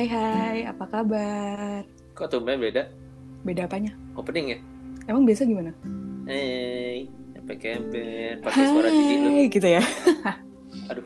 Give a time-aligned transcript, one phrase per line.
[0.00, 1.84] Hai hai, apa kabar?
[2.16, 2.88] Kok tumben beda?
[3.44, 3.92] Beda apanya?
[4.16, 4.58] Opening ya?
[5.04, 5.76] Emang biasa gimana?
[6.24, 7.04] Hei,
[7.36, 9.28] sampai kempen, pakai suara cici lu.
[9.52, 9.84] Gitu ya.
[10.88, 11.04] Aduh.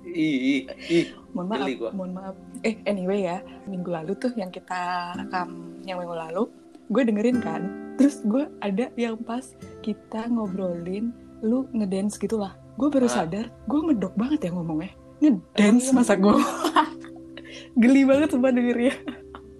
[0.00, 1.06] Ih, ih, ih.
[1.36, 1.90] Mohon maaf, gua.
[1.92, 2.34] mohon maaf.
[2.64, 6.48] Eh, anyway ya, minggu lalu tuh yang kita rekam yang minggu lalu,
[6.88, 7.68] gue dengerin kan.
[8.00, 9.44] Terus gue ada yang pas
[9.84, 11.12] kita ngobrolin,
[11.44, 12.56] lu ngedance gitu lah.
[12.80, 13.28] Gue baru Ah.
[13.28, 14.88] sadar, gue medok banget ya ngomongnya.
[15.20, 16.32] Ngedance masa gue.
[17.78, 18.94] Geli banget sumpah dengernya.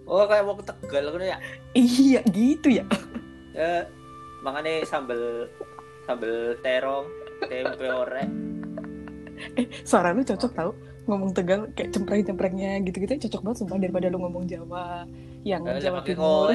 [0.09, 1.39] Oh, kayak mau ke Tegal kan ya?
[1.77, 2.85] Iya, gitu ya.
[3.53, 3.85] Ya,
[4.41, 5.47] makanya sambel
[6.09, 7.07] sambel terong,
[7.45, 8.29] tempe orek.
[9.87, 10.73] Suara lu cocok tau
[11.09, 15.09] ngomong Tegal kayak cempreng-cemprengnya gitu-gitu cocok banget sumpah daripada lu ngomong Jawa
[15.45, 16.53] yang Eh, Jawa Timur.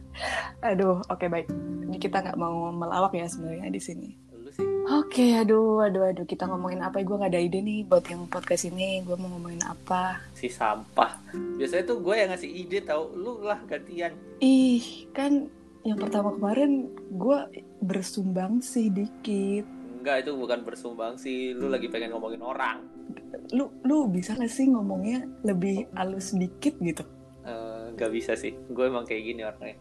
[0.68, 1.48] Aduh, oke baik.
[1.88, 4.08] Ini kita nggak mau melawak ya sebenarnya di sini.
[4.62, 4.70] Sih.
[4.92, 6.26] Oke, aduh, aduh, aduh.
[6.26, 7.02] Kita ngomongin apa?
[7.02, 9.02] Gue nggak ada ide nih buat yang podcast ini.
[9.02, 10.22] Gue mau ngomongin apa?
[10.38, 11.18] Si sampah.
[11.58, 14.14] Biasanya tuh gue yang ngasih ide tau, lu lah gantian.
[14.38, 15.50] Ih, kan
[15.82, 17.38] yang pertama kemarin gue
[17.82, 19.66] bersumbang sih dikit.
[20.02, 21.54] Enggak, itu bukan bersumbang sih.
[21.54, 22.86] Lu lagi pengen ngomongin orang.
[23.50, 27.02] Lu, lu bisa gak sih ngomongnya lebih halus dikit gitu?
[27.42, 28.54] Eh, Nggak bisa sih.
[28.70, 29.76] Gue emang kayak gini orangnya.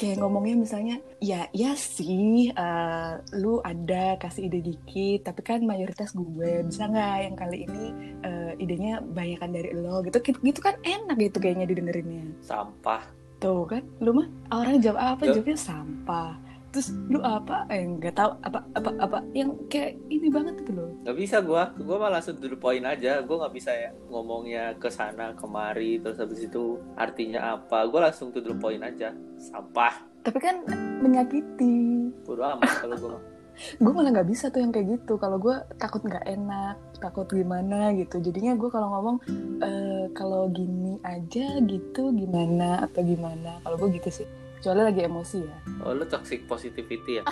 [0.00, 6.16] Kayak ngomongnya misalnya ya ya sih eh, lu ada kasih ide dikit tapi kan mayoritas
[6.16, 7.84] gue bisa nggak yang kali ini
[8.24, 13.04] eh, idenya banyakan dari lo gitu gitu kan enak gitu kayaknya didengerinnya Sampah.
[13.40, 15.36] tuh kan lu mah orang jawab apa Jawab.
[15.36, 16.32] jawabnya sampah
[16.70, 20.90] terus lu apa eh nggak tahu apa apa apa yang kayak ini banget gitu loh
[21.00, 23.24] Gak bisa gua, gua malah langsung the point aja.
[23.24, 27.88] Gua nggak bisa ya ngomongnya ke sana kemari terus habis itu artinya apa.
[27.88, 29.16] Gua langsung the point aja.
[29.40, 30.12] Sampah.
[30.20, 30.60] tapi kan
[31.00, 33.18] menyakiti Bodo amat kalau gua.
[33.82, 37.92] gue malah nggak bisa tuh yang kayak gitu kalau gue takut nggak enak takut gimana
[37.92, 39.16] gitu jadinya gue kalau ngomong
[39.60, 44.28] eh, kalau gini aja gitu gimana atau gimana kalau gue gitu sih
[44.60, 47.24] kecuali lagi emosi ya Oh, lu toxic positivity ya?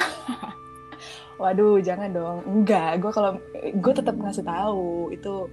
[1.38, 5.46] waduh jangan dong enggak gue kalau gue tetap ngasih tahu itu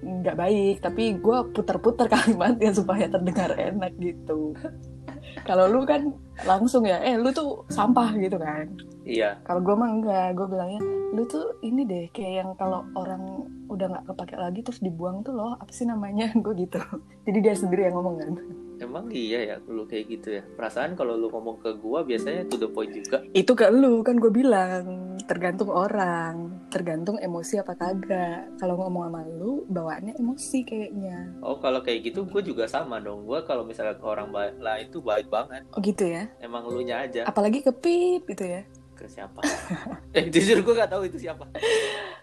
[0.00, 4.56] nggak baik tapi gue puter-puter kalimatnya supaya terdengar enak gitu
[5.48, 6.16] kalau lu kan
[6.48, 8.66] langsung ya eh lu tuh sampah gitu kan
[9.00, 9.40] Iya.
[9.48, 10.80] Kalau gue mah enggak, gue bilangnya
[11.16, 15.34] lu tuh ini deh kayak yang kalau orang udah nggak kepake lagi terus dibuang tuh
[15.34, 16.78] loh apa sih namanya gue gitu.
[17.26, 18.32] Jadi dia sendiri yang ngomong kan.
[18.80, 20.42] Emang iya ya lu kayak gitu ya.
[20.56, 23.20] Perasaan kalau lu ngomong ke gua biasanya to the point juga.
[23.30, 24.84] Itu ke lu kan gue bilang
[25.28, 28.48] tergantung orang, tergantung emosi apa kagak.
[28.56, 31.28] Kalau ngomong sama lu bawaannya emosi kayaknya.
[31.38, 33.28] Oh, kalau kayak gitu gua juga sama dong.
[33.28, 35.60] Gua kalau misalnya ke orang baik lah itu baik banget.
[35.70, 36.24] Oh gitu ya.
[36.40, 38.64] Emang lu nya aja Apalagi ke pip gitu ya.
[38.96, 39.40] ke siapa?
[40.16, 41.44] eh jujur gua gak tahu itu siapa.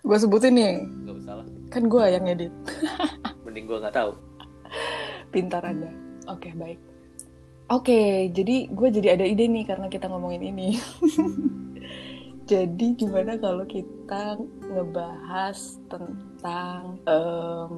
[0.02, 0.74] Gue sebutin nih,
[1.06, 1.46] Gak usah lah.
[1.70, 2.54] kan gue yang ngedit.
[3.42, 4.12] Mending gua nggak tahu.
[5.28, 5.90] Pintar Anda.
[6.28, 6.80] Oke, baik.
[7.68, 10.80] Oke, jadi gue jadi ada ide nih karena kita ngomongin ini.
[12.52, 14.40] jadi gimana kalau kita
[14.72, 17.74] ngebahas tentang em,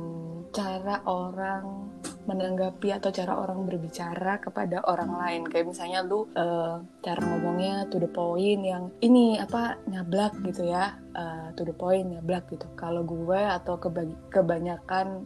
[0.54, 1.90] cara orang
[2.30, 7.98] menanggapi atau cara orang berbicara kepada orang lain kayak misalnya lu eh, cara ngomongnya to
[7.98, 13.02] the point yang ini apa nyablak gitu ya eh, to the point nyablak gitu kalau
[13.02, 15.26] gue atau keba- kebanyakan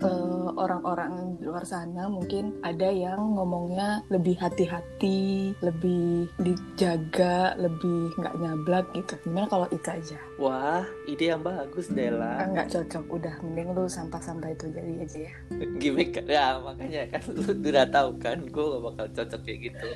[0.00, 8.34] eh, orang-orang di luar sana mungkin ada yang ngomongnya lebih hati-hati, lebih dijaga, lebih nggak
[8.40, 9.14] nyablak gitu.
[9.24, 10.18] Gimana kalau itu aja?
[10.40, 12.32] Wah, ide yang bagus Ah, Dela.
[12.48, 15.32] nggak cocok, udah mending lu sampah-sampah itu jadi aja ya.
[15.80, 16.10] Gimik?
[16.24, 19.88] Ya makanya kan lu udah tahu kan, gue gak bakal cocok kayak gitu.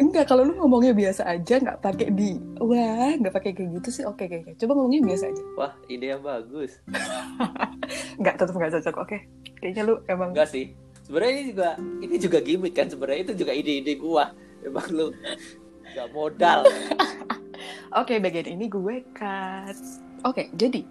[0.00, 4.04] Enggak, kalau lu ngomongnya biasa aja, nggak pakai di wah, nggak pakai kayak gitu sih,
[4.08, 4.56] oke kayaknya.
[4.56, 5.42] Coba ngomongnya biasa aja.
[5.54, 6.80] Wah, ide yang bagus.
[8.20, 9.18] Nggak, tetap nggak cocok, oke.
[9.60, 10.72] Kayaknya lu emang Enggak sih.
[11.04, 11.68] Sebenarnya ini juga
[12.00, 14.32] ini juga gimmick kan sebenarnya itu juga ide-ide gua.
[14.64, 15.06] Emang lu
[15.92, 16.64] gak modal.
[18.00, 19.78] Oke, bagian ini gue cut.
[20.22, 20.86] Oke, jadi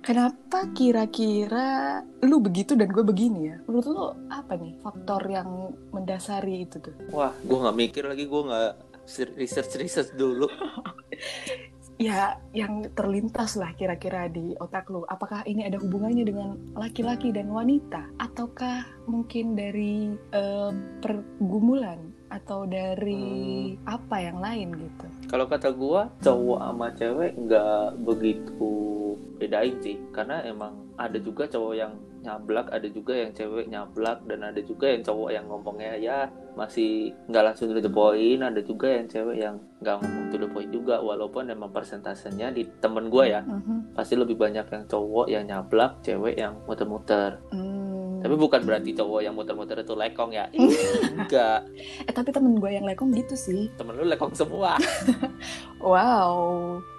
[0.00, 3.56] kenapa kira-kira lu begitu dan gue begini ya?
[3.68, 6.94] Menurut lu apa nih faktor yang mendasari itu tuh?
[7.12, 8.72] Wah, gua nggak mikir lagi, gua nggak
[9.36, 10.48] research research dulu.
[11.98, 15.02] Ya, yang terlintas lah kira-kira di otak lu.
[15.10, 18.06] Apakah ini ada hubungannya dengan laki-laki dan wanita?
[18.22, 20.72] Ataukah mungkin dari eh,
[21.02, 22.17] pergumulan?
[22.28, 25.06] Atau dari apa yang lain gitu?
[25.32, 28.72] Kalau kata gua, cowok sama cewek nggak begitu
[29.40, 34.42] bedain sih, karena emang ada juga cowok yang nyablak, ada juga yang cewek nyablak, dan
[34.42, 36.18] ada juga yang cowok yang ngomongnya ya
[36.58, 40.48] masih nggak langsung to the point, ada juga yang cewek yang nggak ngomong to the
[40.50, 43.94] point juga, walaupun emang persentasenya di temen gua ya Mhm.
[43.94, 47.38] pasti lebih banyak yang cowok yang nyablak, cewek yang muter-muter.
[47.54, 47.67] Hmm, Hmm.
[48.18, 50.50] Tapi bukan berarti cowok yang muter-muter itu lekong ya.
[50.54, 51.66] Enggak.
[52.08, 53.70] Eh tapi temen gue yang lekong gitu sih.
[53.78, 54.74] Temen lu lekong semua.
[55.78, 56.34] Wow.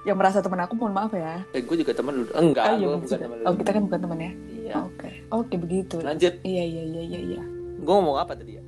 [0.07, 1.44] Yang merasa temen aku mohon maaf ya.
[1.51, 2.25] Eh, gue juga temen lu.
[2.31, 3.45] Enggak, oh, iya, bukan temen lu.
[3.51, 4.31] oh kita kan bukan temen ya.
[4.48, 4.74] Iya.
[4.88, 5.10] Oke.
[5.36, 5.95] Oke begitu.
[6.00, 6.33] Lanjut.
[6.48, 7.42] Iya iya iya iya iya.
[7.83, 8.63] Gue ngomong apa tadi ya?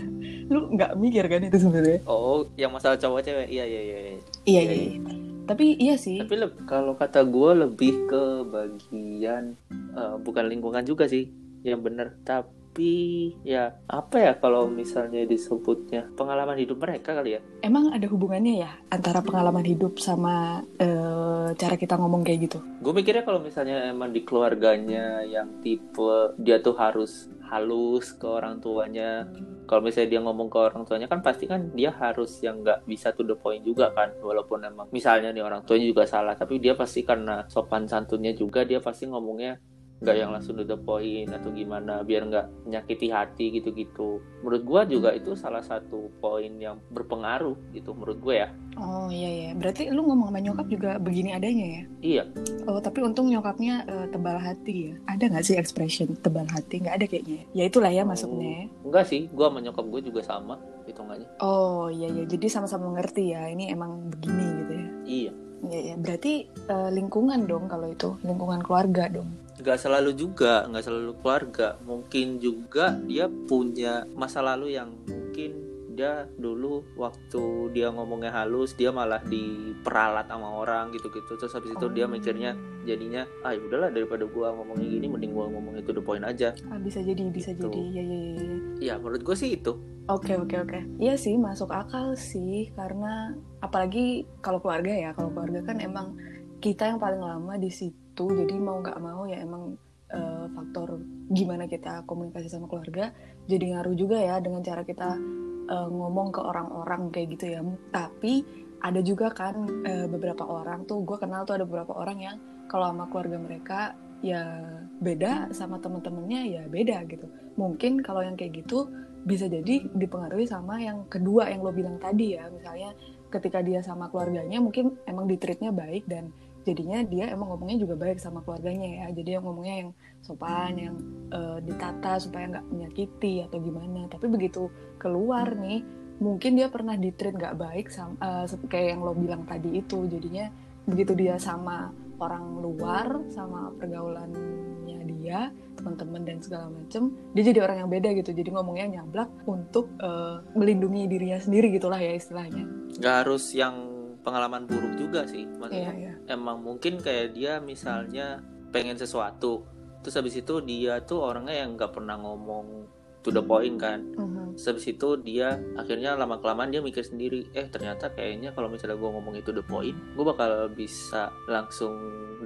[0.52, 2.00] Lu nggak mikir kan itu sebenarnya?
[2.08, 3.48] Oh, yang masalah cowok cewek.
[3.52, 3.98] Iya, iya, iya.
[4.00, 4.10] iya.
[4.10, 4.74] Iya Iya, iya.
[4.96, 5.12] iya.
[5.44, 6.16] Tapi iya sih.
[6.24, 11.28] Tapi kalau kata gue lebih ke bagian eh, bukan lingkungan juga sih
[11.64, 12.16] yang bener.
[12.24, 17.40] Tapi ya apa ya kalau misalnya disebutnya pengalaman hidup mereka kali ya?
[17.60, 22.58] Emang ada hubungannya ya antara pengalaman hidup sama eh, cara kita ngomong kayak gitu?
[22.80, 28.62] Gue mikirnya kalau misalnya emang di keluarganya yang tipe dia tuh harus halus ke orang
[28.62, 29.26] tuanya.
[29.66, 33.10] Kalau misalnya dia ngomong ke orang tuanya kan pasti kan dia harus yang nggak bisa
[33.14, 34.14] to the point juga kan.
[34.22, 38.62] Walaupun emang misalnya nih orang tuanya juga salah, tapi dia pasti karena sopan santunnya juga
[38.62, 39.58] dia pasti ngomongnya
[40.00, 44.24] nggak yang langsung to the point atau gimana biar nggak menyakiti hati gitu-gitu.
[44.40, 48.48] Menurut gua juga itu salah satu poin yang berpengaruh gitu menurut gue ya.
[48.80, 49.50] Oh iya iya.
[49.52, 51.82] Berarti lu ngomong sama nyokap juga begini adanya ya?
[52.00, 52.24] Iya,
[52.64, 54.94] Oh tapi untung nyokapnya eh, tebal hati ya.
[55.04, 56.80] Ada nggak sih expression tebal hati?
[56.80, 57.40] Nggak ada kayaknya.
[57.52, 58.48] Ya itulah ya masuknya.
[58.48, 58.64] ya.
[58.86, 60.54] enggak sih, gua sama nyokap gue juga sama
[60.88, 61.28] hitungannya.
[61.44, 62.24] Oh iya iya.
[62.24, 63.52] Jadi sama-sama mengerti ya.
[63.52, 64.86] Ini emang begini gitu ya.
[65.04, 65.32] Iya.
[65.60, 65.94] Iya iya.
[66.00, 69.28] Berarti eh, lingkungan dong kalau itu lingkungan keluarga dong.
[69.60, 76.24] Nggak selalu juga nggak selalu keluarga mungkin juga dia punya masa lalu yang mungkin dia
[76.34, 77.42] dulu waktu
[77.76, 83.28] dia ngomongnya halus dia malah diperalat sama orang gitu-gitu terus habis itu dia mikirnya jadinya
[83.42, 86.80] ah ya udahlah daripada gua ngomongnya gini mending gua ngomong itu the point aja Ah,
[86.80, 87.68] bisa jadi bisa Gitu.
[87.68, 87.76] jadi.
[87.76, 88.32] Iya iya iya.
[88.32, 88.56] iya.
[88.80, 89.76] ya menurut gue sih itu
[90.08, 90.80] Oke oke oke.
[90.98, 93.30] Iya sih masuk akal sih karena
[93.60, 96.18] apalagi kalau keluarga ya kalau keluarga kan emang
[96.58, 99.76] kita yang paling lama di situ jadi mau nggak mau ya emang
[100.10, 103.14] eh, faktor gimana kita komunikasi sama keluarga
[103.50, 105.18] jadi ngaruh juga ya dengan cara kita
[105.66, 107.60] eh, ngomong ke orang-orang kayak gitu ya.
[107.90, 108.46] Tapi
[108.80, 112.36] ada juga kan eh, beberapa orang tuh gue kenal tuh ada beberapa orang yang
[112.70, 113.80] kalau sama keluarga mereka
[114.20, 114.62] ya
[115.00, 117.26] beda sama temen-temennya ya beda gitu.
[117.58, 118.86] Mungkin kalau yang kayak gitu
[119.20, 122.96] bisa jadi dipengaruhi sama yang kedua yang lo bilang tadi ya misalnya
[123.28, 126.32] ketika dia sama keluarganya mungkin emang ditreatnya baik dan
[126.66, 129.06] jadinya dia emang ngomongnya juga baik sama keluarganya ya.
[129.16, 129.90] Jadi yang ngomongnya yang
[130.20, 130.96] sopan yang
[131.32, 134.06] eh, ditata supaya nggak menyakiti atau gimana.
[134.10, 134.68] Tapi begitu
[135.00, 135.82] keluar nih
[136.20, 140.04] mungkin dia pernah ditreat nggak baik sama eh, sep- kayak yang lo bilang tadi itu.
[140.06, 140.46] Jadinya
[140.84, 144.80] begitu dia sama orang luar sama pergaulannya
[145.20, 148.30] dia teman-teman dan segala macem dia jadi orang yang beda gitu.
[148.32, 152.64] Jadi ngomongnya nyablak untuk eh, melindungi dirinya sendiri gitulah ya istilahnya.
[152.98, 153.89] Nggak harus yang
[154.20, 155.44] pengalaman buruk juga sih.
[155.46, 158.38] Maksudnya iya emang mungkin kayak dia misalnya
[158.70, 159.66] pengen sesuatu
[160.00, 162.88] terus habis itu dia tuh orangnya yang nggak pernah ngomong
[163.20, 164.00] to the point kan.
[164.16, 164.56] Mhm.
[164.56, 168.96] Terus habis itu dia akhirnya lama kelamaan dia mikir sendiri eh ternyata kayaknya kalau misalnya
[168.96, 171.92] gue ngomong itu the point gue bakal bisa langsung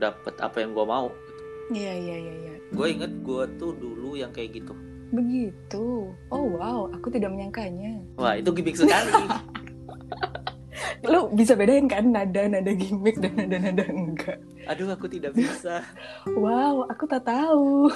[0.01, 1.07] dapet apa yang gue mau.
[1.71, 2.55] Iya iya iya iya.
[2.75, 4.75] Gue inget gue tuh dulu yang kayak gitu.
[5.15, 6.11] Begitu?
[6.35, 6.91] Oh wow.
[6.91, 8.03] Aku tidak menyangkanya.
[8.19, 9.15] Wah itu gimmick sekali
[11.07, 15.83] lu bisa bedain kan nada nada gimmick dan nada nada enggak aduh aku tidak bisa
[16.35, 17.89] wow aku tak tahu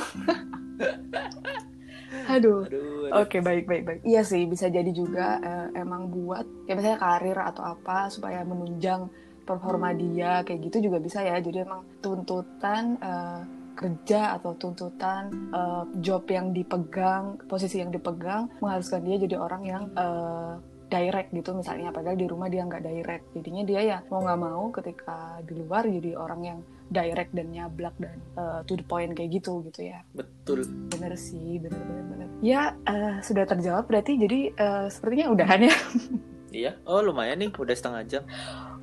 [2.28, 3.24] aduh aduh, aduh.
[3.24, 4.00] Oke baik baik baik.
[4.04, 9.08] Iya sih bisa jadi juga eh, emang buat ya misalnya karir atau apa supaya menunjang
[9.48, 11.40] performa dia kayak gitu juga bisa ya.
[11.40, 13.40] Jadi emang tuntutan eh,
[13.78, 19.84] kerja atau tuntutan eh, job yang dipegang, posisi yang dipegang mengharuskan dia jadi orang yang
[19.96, 20.52] eh,
[20.88, 24.64] direct gitu misalnya padahal di rumah dia nggak direct jadinya dia ya mau nggak mau
[24.72, 29.36] ketika di luar jadi orang yang direct dan nyablak dan eh, to the point kayak
[29.36, 32.28] gitu gitu ya betul Bener sih, bener bener bener.
[32.40, 35.76] Ya eh, sudah terjawab berarti jadi eh, sepertinya udahan ya.
[36.64, 38.24] iya oh lumayan nih udah setengah jam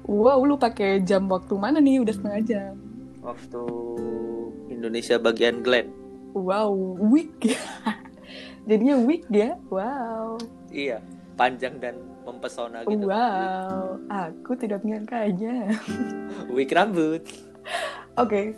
[0.06, 1.98] Wow, lu pakai jam waktu mana nih?
[1.98, 2.74] Udah setengah jam.
[3.26, 3.64] waktu
[4.70, 5.90] Indonesia bagian Glen
[6.38, 6.70] Wow,
[7.02, 7.58] week ya.
[8.70, 9.58] Jadinya week ya.
[9.68, 10.38] Wow.
[10.70, 11.02] iya
[11.36, 15.70] panjang dan mempesona gitu Wow, aku tidak menyangkanya.
[16.56, 17.22] week rambut
[18.16, 18.56] Oke,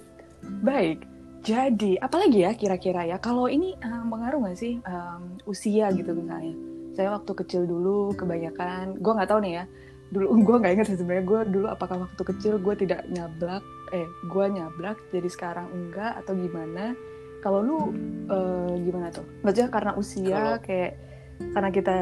[0.61, 1.01] baik.
[1.41, 3.17] Jadi, apalagi ya kira-kira ya?
[3.17, 6.53] Kalau ini eh, mengaruh nggak sih em, usia gitu misalnya?
[6.91, 9.65] Saya waktu kecil dulu kebanyakan, gue nggak tahu nih ya.
[10.07, 14.05] Dulu gue nggak ingat sih sebenarnya gue dulu apakah waktu kecil gue tidak nyablak, eh
[14.27, 16.93] gue nyablak, jadi sekarang enggak atau gimana?
[17.39, 17.79] Kalau lu
[18.27, 19.23] eh, gimana tuh?
[19.41, 20.91] Maksudnya karena usia Kalau- kayak
[21.37, 21.97] karena kita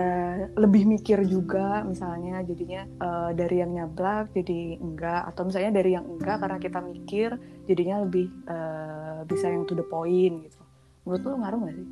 [0.56, 6.06] lebih mikir juga misalnya jadinya eh, dari yang nyablak jadi enggak atau misalnya dari yang
[6.08, 7.30] enggak karena kita mikir
[7.68, 10.60] jadinya lebih eh, bisa yang to the point gitu.
[11.06, 11.88] Menurut lu ngaruh gak sih?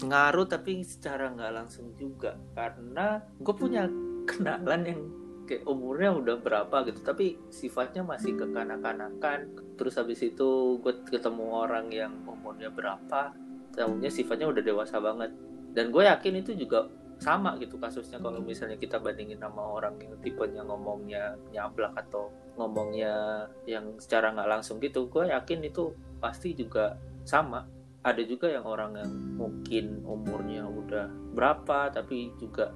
[0.00, 2.36] ngaruh tapi secara nggak langsung juga.
[2.56, 3.84] Karena gue punya
[4.24, 5.00] kenalan yang
[5.44, 9.52] kayak umurnya udah berapa gitu tapi sifatnya masih kekanak-kanakan.
[9.76, 13.34] Terus habis itu gue ketemu orang yang umurnya berapa
[13.70, 15.30] tahunya sifatnya udah dewasa banget
[15.74, 20.16] dan gue yakin itu juga sama gitu kasusnya kalau misalnya kita bandingin sama orang yang
[20.24, 26.96] tipenya ngomongnya nyablak atau ngomongnya yang secara nggak langsung gitu gue yakin itu pasti juga
[27.28, 27.68] sama.
[28.00, 32.72] Ada juga yang orang yang mungkin umurnya udah berapa tapi juga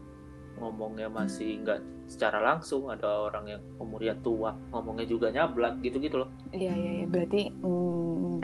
[0.60, 2.92] ngomongnya masih nggak secara langsung.
[2.92, 6.30] Ada orang yang umurnya tua ngomongnya juga nyablak gitu gitu loh.
[6.52, 7.06] Iya iya ya.
[7.08, 7.48] berarti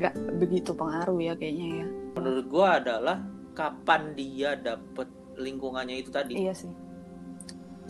[0.01, 1.87] nggak begitu pengaruh ya kayaknya ya.
[2.17, 3.21] Menurut gue adalah
[3.55, 6.37] kapan dia dapet lingkungannya itu tadi.
[6.37, 6.73] Iya sih.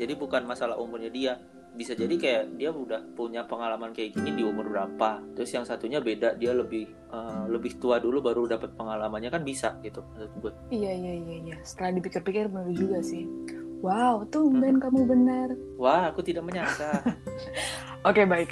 [0.00, 1.32] Jadi bukan masalah umurnya dia,
[1.76, 5.22] bisa jadi kayak dia udah punya pengalaman kayak gini di umur berapa.
[5.36, 9.76] Terus yang satunya beda, dia lebih uh, lebih tua dulu baru dapat pengalamannya kan bisa
[9.84, 10.52] gitu menurut gue.
[10.72, 11.56] Iya iya iya iya.
[11.62, 13.28] Setelah dipikir-pikir benar juga sih.
[13.80, 14.84] Wow, tumben hmm.
[14.84, 15.48] kamu benar.
[15.80, 17.00] Wah, aku tidak menyangka.
[18.04, 18.50] Oke, okay, baik.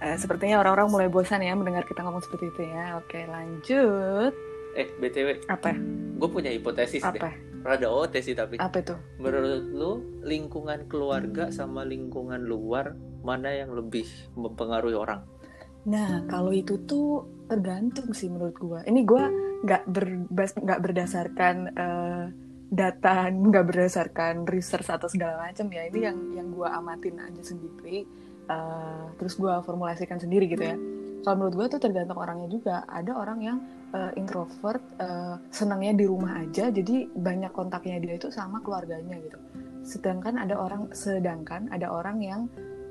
[0.00, 2.96] Uh, sepertinya orang-orang mulai bosan ya mendengar kita ngomong seperti itu ya.
[2.96, 4.32] Oke, lanjut.
[4.78, 5.50] Eh, BTW.
[5.50, 5.74] Apa?
[6.20, 7.16] Gue punya hipotesis Apa?
[7.18, 8.56] deh rada ote sih tapi.
[8.56, 8.96] Apa itu?
[9.20, 9.92] Menurut lu
[10.24, 15.20] lingkungan keluarga sama lingkungan luar mana yang lebih mempengaruhi orang?
[15.84, 18.80] Nah kalau itu tuh tergantung sih menurut gua.
[18.84, 19.28] Ini gua
[19.60, 20.06] nggak ber
[20.56, 22.24] nggak berdasarkan uh,
[22.70, 25.84] data nggak berdasarkan research atau segala macam ya.
[25.88, 28.08] Ini yang yang gua amatin aja sendiri.
[28.50, 30.76] Uh, terus gua formulasikan sendiri gitu ya.
[31.20, 32.80] Kalau menurut gue tuh tergantung orangnya juga.
[32.88, 33.58] Ada orang yang
[33.94, 39.38] uh, introvert uh, senangnya di rumah aja jadi banyak kontaknya dia itu sama keluarganya gitu.
[39.82, 42.40] Sedangkan ada orang sedangkan ada orang yang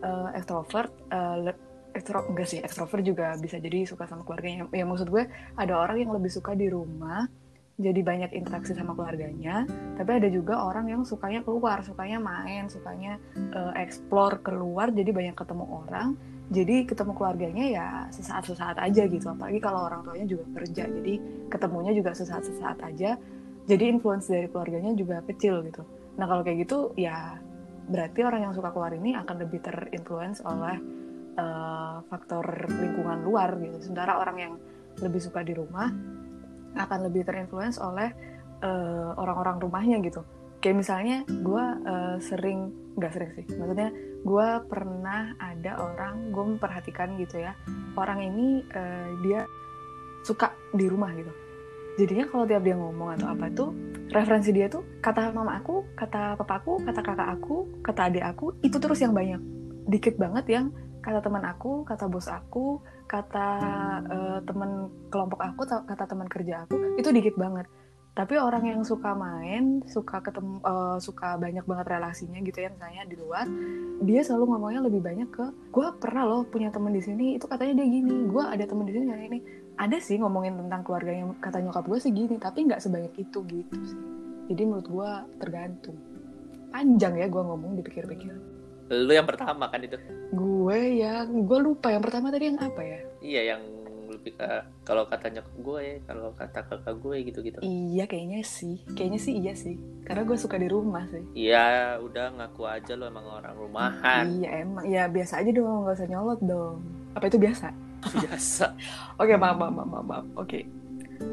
[0.03, 1.51] uh, extrovert uh,
[1.97, 4.69] ekstro enggak sih extrovert juga bisa jadi suka sama keluarganya.
[4.71, 5.25] Ya maksud gue
[5.57, 7.25] ada orang yang lebih suka di rumah
[7.79, 9.63] jadi banyak interaksi sama keluarganya
[9.95, 13.15] tapi ada juga orang yang sukanya keluar sukanya main sukanya
[13.55, 19.25] uh, explore keluar jadi banyak ketemu orang jadi ketemu keluarganya ya sesaat-sesaat aja gitu.
[19.29, 20.89] Apalagi kalau orang tuanya juga kerja.
[20.89, 21.13] Jadi
[21.45, 23.21] ketemunya juga sesaat-sesaat aja.
[23.69, 25.85] Jadi influence dari keluarganya juga kecil gitu.
[26.17, 27.37] Nah kalau kayak gitu ya
[27.85, 30.77] berarti orang yang suka keluar ini akan lebih terinfluence oleh
[31.37, 33.77] uh, faktor lingkungan luar gitu.
[33.85, 34.53] Sementara orang yang
[35.05, 35.93] lebih suka di rumah
[36.73, 38.09] akan lebih terinfluence oleh
[38.65, 40.25] uh, orang-orang rumahnya gitu.
[40.65, 43.45] Kayak misalnya gue uh, sering nggak sering sih.
[43.53, 47.55] Maksudnya gue pernah ada orang gue memperhatikan gitu ya
[47.95, 49.47] orang ini uh, dia
[50.23, 51.31] suka di rumah gitu.
[51.99, 53.75] Jadinya kalau tiap dia ngomong atau apa tuh
[54.11, 58.77] referensi dia tuh kata mama aku kata papaku kata kakak aku kata adik aku itu
[58.79, 59.39] terus yang banyak.
[59.89, 60.65] Dikit banget yang
[60.99, 63.47] kata teman aku kata bos aku kata
[64.05, 67.65] uh, teman kelompok aku kata teman kerja aku itu dikit banget
[68.17, 73.03] tapi orang yang suka main suka ketemu uh, suka banyak banget relasinya gitu ya misalnya
[73.07, 73.45] di luar
[74.03, 77.79] dia selalu ngomongnya lebih banyak ke gue pernah loh punya temen di sini itu katanya
[77.79, 79.39] dia gini gue ada temen di sini kayak ini.
[79.79, 83.39] Ada sih ngomongin tentang keluarga yang kata nyokap gue sih gini tapi nggak sebanyak itu
[83.47, 84.01] gitu sih.
[84.51, 85.95] Jadi menurut gue tergantung.
[86.69, 90.01] Panjang ya gue ngomong dipikir-pikir lu yang pertama kan itu?
[90.33, 92.99] Gue yang gue lupa yang pertama tadi yang apa ya?
[93.21, 93.61] Iya yang
[94.19, 94.49] lebih ke
[94.83, 98.83] kalau katanya ke gue ya kalau kata kakak gue gitu gitu iya kayaknya sih.
[98.91, 99.75] Kayaknya sih iya sih.
[100.03, 101.23] Karena gue suka di rumah sih.
[101.37, 104.25] Iya udah ngaku aja lo emang orang rumahan.
[104.27, 104.83] Iya emang.
[104.83, 105.87] Ya biasa aja dong.
[105.87, 106.75] Nggak usah nyolot dong.
[107.15, 107.67] Apa itu biasa?
[108.23, 108.67] Biasa.
[109.19, 110.59] Oke maaf maaf maaf maaf oke.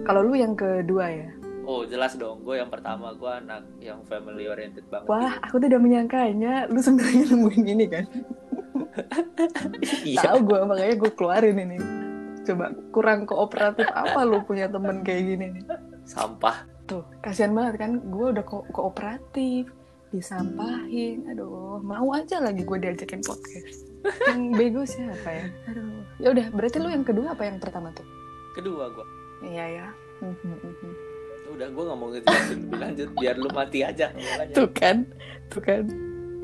[0.02, 1.30] Kalau lu yang kedua ya?
[1.66, 3.14] Oh jelas dong, gue yang pertama.
[3.14, 5.10] Gue anak yang family oriented banget.
[5.10, 6.70] Wah, aku tuh udah menyangkanya.
[6.70, 8.06] Lu sebenarnya nemuin ini kan.
[10.10, 10.22] iya.
[10.26, 11.95] Tahu gue makanya gue keluarin ini
[12.46, 15.62] coba kurang kooperatif apa lu punya temen kayak gini nih?
[16.06, 16.62] Sampah.
[16.86, 19.66] Tuh kasihan banget kan gue udah ko kooperatif
[20.14, 21.26] disampahin.
[21.34, 23.82] Aduh mau aja lagi gue diajakin podcast.
[24.30, 25.44] Yang bego siapa ya?
[25.74, 26.06] Aduh.
[26.22, 28.06] Ya udah berarti lu yang kedua apa yang pertama tuh?
[28.54, 29.06] Kedua gue
[29.50, 29.86] iya ya.
[31.50, 34.14] Udah gue ngomong gitu lebih lanjut biar lu mati aja.
[34.54, 35.02] Tuh kan
[35.50, 35.84] tuh kan.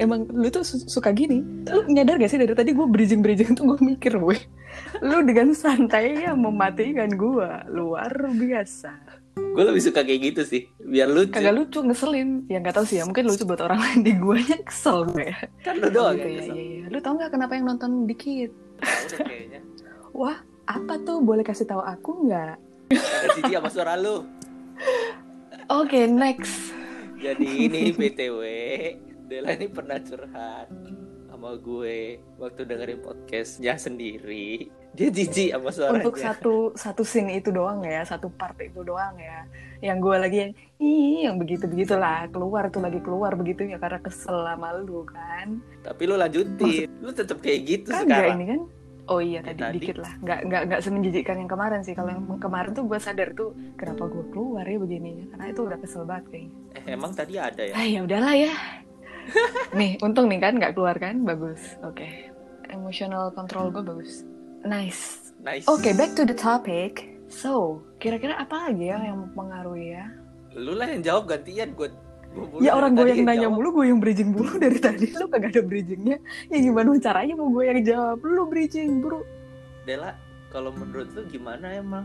[0.00, 1.44] Emang lu tuh suka gini.
[1.68, 4.38] Lu nyadar gak sih dari tadi gue bridging bridging tuh gue mikir gue
[5.00, 9.22] lu dengan santainya mematikan gue luar biasa.
[9.32, 10.62] Gue lebih suka kayak gitu sih.
[10.80, 11.32] Biar lucu.
[11.32, 12.44] Kagak lucu ngeselin.
[12.48, 13.04] Ya nggak tahu sih ya.
[13.08, 15.38] Mungkin lucu buat orang lain di gue nya kesel gue ya.
[15.64, 16.86] Kan lu doang gitu, ya, ya, ya.
[16.92, 18.52] lu tau nggak kenapa yang nonton dikit?
[20.20, 20.36] Wah
[20.68, 21.24] apa tuh?
[21.24, 22.56] Boleh kasih tahu aku nggak?
[22.92, 24.24] Ada cici apa suara lu.
[25.72, 26.72] Oke okay, next.
[27.22, 28.40] Jadi ini btw
[29.30, 30.68] Dela ini pernah curhat
[31.42, 34.70] sama gue waktu dengerin podcastnya sendiri.
[34.96, 35.98] Dia jijik sama suaranya.
[36.06, 39.42] Untuk satu satu scene itu doang ya satu part itu doang ya.
[39.82, 43.98] Yang gue lagi yang ih yang begitu begitulah keluar tuh lagi keluar begitu ya karena
[43.98, 45.58] kesel sama lu kan.
[45.82, 46.86] Tapi lu lanjutin.
[47.02, 48.38] Lu tetap kayak gitu kan sekarang.
[48.38, 48.60] ini kan?
[49.10, 49.76] Oh iya Ya, tadi, tadi.
[49.82, 50.12] dikit lah.
[50.22, 51.94] Nggak nggak nggak semenjijikkan yang kemarin sih.
[51.98, 55.78] Kalau yang kemarin tuh gue sadar tuh kenapa gue keluar ya begini karena itu udah
[55.82, 56.54] kesel banget kayaknya.
[56.78, 57.74] Eh, emang tadi ada ya?
[57.74, 58.54] Ah ya udahlah ya
[59.78, 62.04] nih untung nih kan nggak keluar kan bagus oke
[62.72, 64.24] emotional control gue bagus
[64.64, 67.18] nice nice Oke, back to the topic.
[67.26, 70.06] So, kira-kira apa lagi ya yang mempengaruhi ya?
[70.52, 71.88] lu lah yang jawab gantian gue
[72.60, 75.12] ya orang gue yang nanya mulu, gue yang bridging mulu dari tadi.
[75.16, 76.20] Lu kagak ada bridgingnya.
[76.52, 78.20] Ya gimana caranya mau gue yang jawab?
[78.24, 79.24] Lu bridging, bro.
[79.84, 80.16] Dela
[80.52, 82.04] kalau menurut lu gimana emang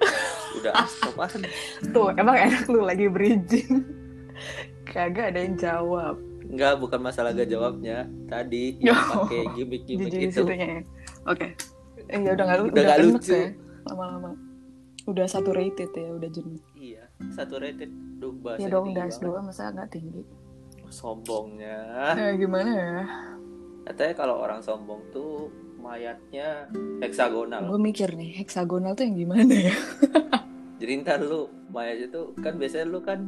[0.58, 1.44] udah apaan
[1.92, 3.84] Tuh, emang enak lu lagi bridging.
[4.84, 6.16] Kagak ada yang jawab.
[6.44, 8.08] Enggak, bukan masalah gak jawabnya.
[8.24, 10.42] Tadi yang pakai gimmick-gimmick itu.
[10.44, 10.80] ya.
[11.24, 11.52] Oke.
[12.08, 13.32] Eh, ya udah lu- Udah nggak enak lucu.
[13.32, 13.48] ya
[13.84, 14.30] lama-lama.
[15.04, 16.60] Udah satu rated ya, udah jenuh.
[16.74, 17.88] Iya, satu rated.
[18.16, 20.24] Duh, bahasa Ya dong, das dua masa nggak tinggi.
[20.88, 21.78] Sombongnya.
[22.12, 22.94] Nah, gimana ya?
[23.84, 26.68] Katanya kalau orang sombong tuh mayatnya
[26.98, 27.60] heksagonal.
[27.62, 29.76] Gue mikir nih, heksagonal tuh yang gimana ya?
[30.80, 33.20] Jadi ntar lu mayatnya tuh kan biasanya lu kan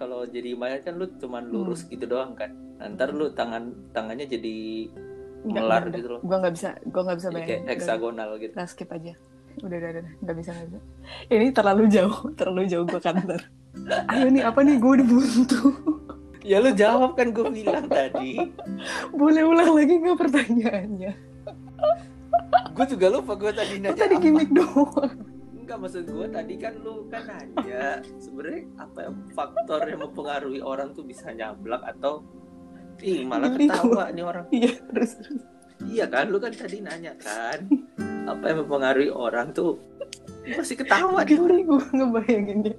[0.00, 2.56] kalau jadi mayat kan lu cuman lurus gitu doang kan.
[2.80, 4.88] Nah, ntar lu tangan tangannya jadi
[5.44, 6.20] melar gitu loh.
[6.24, 7.48] Gue nggak bisa, gue nggak bisa bayangin.
[7.48, 8.52] kayak heksagonal gitu.
[8.56, 9.12] Kita skip aja.
[9.60, 10.80] Udah, udah, udah, nggak bisa, nggak bisa.
[11.28, 13.40] Ini terlalu jauh, terlalu jauh gue kantor.
[14.08, 14.76] Ayo nih, apa nih?
[14.80, 15.60] Gue udah buntu.
[16.40, 18.40] Ya lu jawab kan gue bilang tadi.
[19.12, 21.12] Boleh ulang lagi nggak pertanyaannya?
[22.72, 25.20] Gue juga lupa gue tadi nanya tadi gimmick doang.
[25.70, 30.90] Enggak maksud gue tadi kan lu kan nanya sebenarnya apa yang faktor yang mempengaruhi orang
[30.98, 32.26] tuh bisa nyablak atau
[33.06, 35.42] ih malah ketawa nih orang Iya, terus, terus.
[35.86, 37.70] iya kan lu kan tadi nanya kan
[38.26, 39.78] apa yang mempengaruhi orang tuh
[40.42, 42.74] masih ketawa nih Geli gue ngebayanginnya.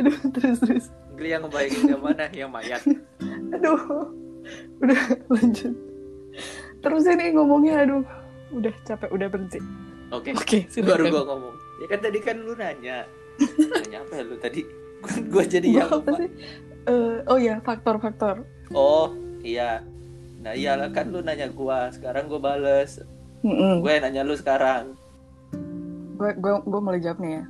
[0.00, 0.86] Aduh, terus, terus.
[1.20, 2.80] Geli yang ngebayangin yang mana yang mayat
[3.52, 4.08] Aduh,
[4.80, 5.76] udah lanjut.
[6.80, 8.00] Terus ini ngomongnya, aduh,
[8.56, 9.60] udah capek, udah berhenti.
[10.08, 11.12] oke Oke, baru silakan.
[11.12, 13.04] gua ngomong ya kan tadi kan lu nanya.
[13.82, 14.62] Nanya apa ya lu tadi?
[15.26, 16.18] Gua jadi yang apa lupa.
[16.22, 16.30] sih?
[16.86, 18.46] Eh, oh ya, faktor-faktor.
[18.70, 19.10] oh
[19.42, 19.82] iya.
[20.42, 21.90] Nah iyalah kan lu nanya gua.
[21.90, 23.02] Sekarang gua bales.
[23.42, 24.94] Gue nanya lu sekarang.
[26.14, 27.44] Gue gue gue mulai jawab nih ya?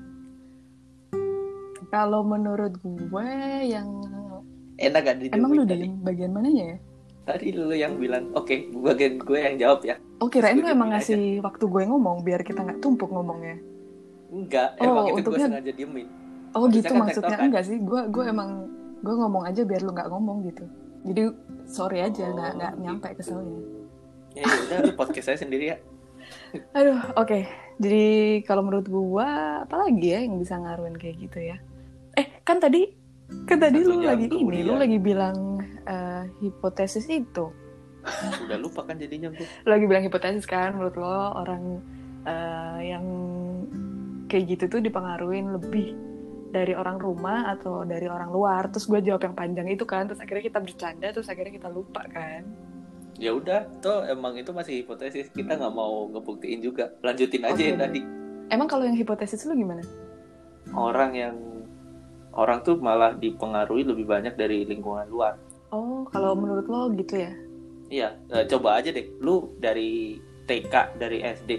[1.92, 3.28] Kalau menurut gue
[3.68, 3.88] yang
[4.80, 6.78] enak gak di emang lu diem bagian mananya ya?
[7.28, 10.00] Tadi lu yang bilang oke bagian gue yang jawab ya.
[10.24, 11.12] Oh kirain lu emang aja.
[11.12, 13.60] ngasih waktu gue ngomong biar kita nggak tumpuk ngomongnya
[14.32, 16.08] enggak Oh, emang itu gue untungnya- sengaja diemin.
[16.50, 17.28] Oh gitu kan maksudnya.
[17.30, 17.46] tektokan.
[17.46, 18.50] enggak sih gue gue emang
[18.98, 20.64] gue ngomong aja biar lu nggak ngomong gitu.
[21.02, 21.22] Jadi
[21.66, 22.82] sorry aja Oh, nggak nggak gitu.
[22.82, 23.58] nyampe keselnya
[24.32, 25.76] ya ya udah lu podcast saya sendiri ya.
[26.78, 27.38] Aduh oke.
[27.76, 28.04] Jadi
[28.42, 29.28] kalau menurut gue
[29.60, 31.56] apalagi ya yang bisa ngaruhin kayak gitu ya?
[32.14, 32.88] Eh kan tadi
[33.44, 34.76] kan tadi Satu lu lagi ini lu kemudian.
[34.78, 35.36] lagi bilang
[35.82, 37.48] eh, hipotesis itu.
[38.44, 41.80] Udah lupa kan jadinya gue lo lagi bilang hipotesis kan menurut lo orang
[42.22, 43.04] eh, yang
[44.32, 45.92] kayak gitu tuh dipengaruhin lebih
[46.48, 48.72] dari orang rumah atau dari orang luar.
[48.72, 52.08] Terus gue jawab yang panjang itu kan terus akhirnya kita bercanda terus akhirnya kita lupa
[52.08, 52.48] kan.
[53.20, 55.28] Ya udah toh emang itu masih hipotesis.
[55.28, 56.88] Kita nggak mau ngebuktiin juga.
[57.04, 57.68] Lanjutin aja Oke.
[57.68, 58.00] yang tadi
[58.52, 59.80] emang kalau yang hipotesis lo gimana?
[60.76, 61.36] Orang yang
[62.36, 65.40] orang tuh malah dipengaruhi lebih banyak dari lingkungan luar.
[65.72, 67.32] Oh kalau menurut lo gitu ya?
[67.88, 69.08] Iya eh, coba aja deh.
[69.24, 71.50] Lu dari TK dari SD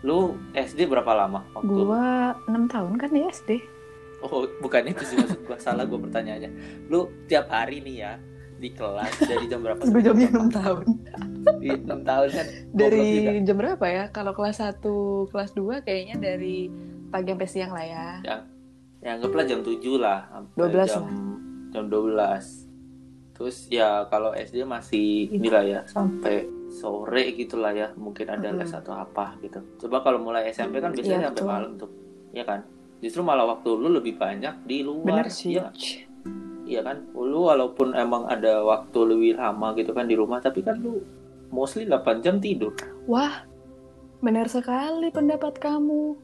[0.00, 0.18] lu
[0.52, 2.04] SD berapa lama waktu gue
[2.46, 3.50] enam tahun kan di SD
[4.20, 5.56] Oh, bukan itu sih maksud gua.
[5.56, 6.52] Salah gua pertanyaannya.
[6.86, 8.12] Lu tiap hari nih ya
[8.54, 9.80] di kelas dari jam berapa?
[9.80, 10.84] gue jawabnya enam tahun
[11.56, 12.46] Di 6 tahun kan.
[12.68, 12.76] Juga.
[12.76, 13.04] dari
[13.40, 14.84] jam berapa ya kalau kelas 1
[15.26, 16.68] kelas 2 kayaknya dari
[17.08, 18.06] pagi sampai siang lah ya
[19.00, 20.28] Ya anggaplah jam 7 lah.
[20.28, 21.04] sampai 12 jam,
[21.72, 22.68] jam 12.
[23.32, 27.90] Terus ya kalau SD masih inilah ya sampai sore gitulah ya.
[27.92, 28.62] Mungkin ada Mm-mm.
[28.62, 29.58] les atau apa gitu.
[29.76, 31.50] Coba kalau mulai SMP kan biasanya Iya, sampai betul.
[31.50, 31.90] malam tuh.
[32.30, 32.60] Iya kan?
[33.00, 35.24] Justru malah waktu lu lebih banyak di luar.
[35.24, 35.68] bener sih Iya
[36.64, 40.78] Iya kan, lu walaupun emang ada waktu lebih lama gitu kan di rumah, tapi kan
[40.78, 41.02] lu
[41.50, 42.70] mostly 8 jam tidur.
[43.10, 43.42] Wah,
[44.22, 46.14] benar sekali pendapat kamu.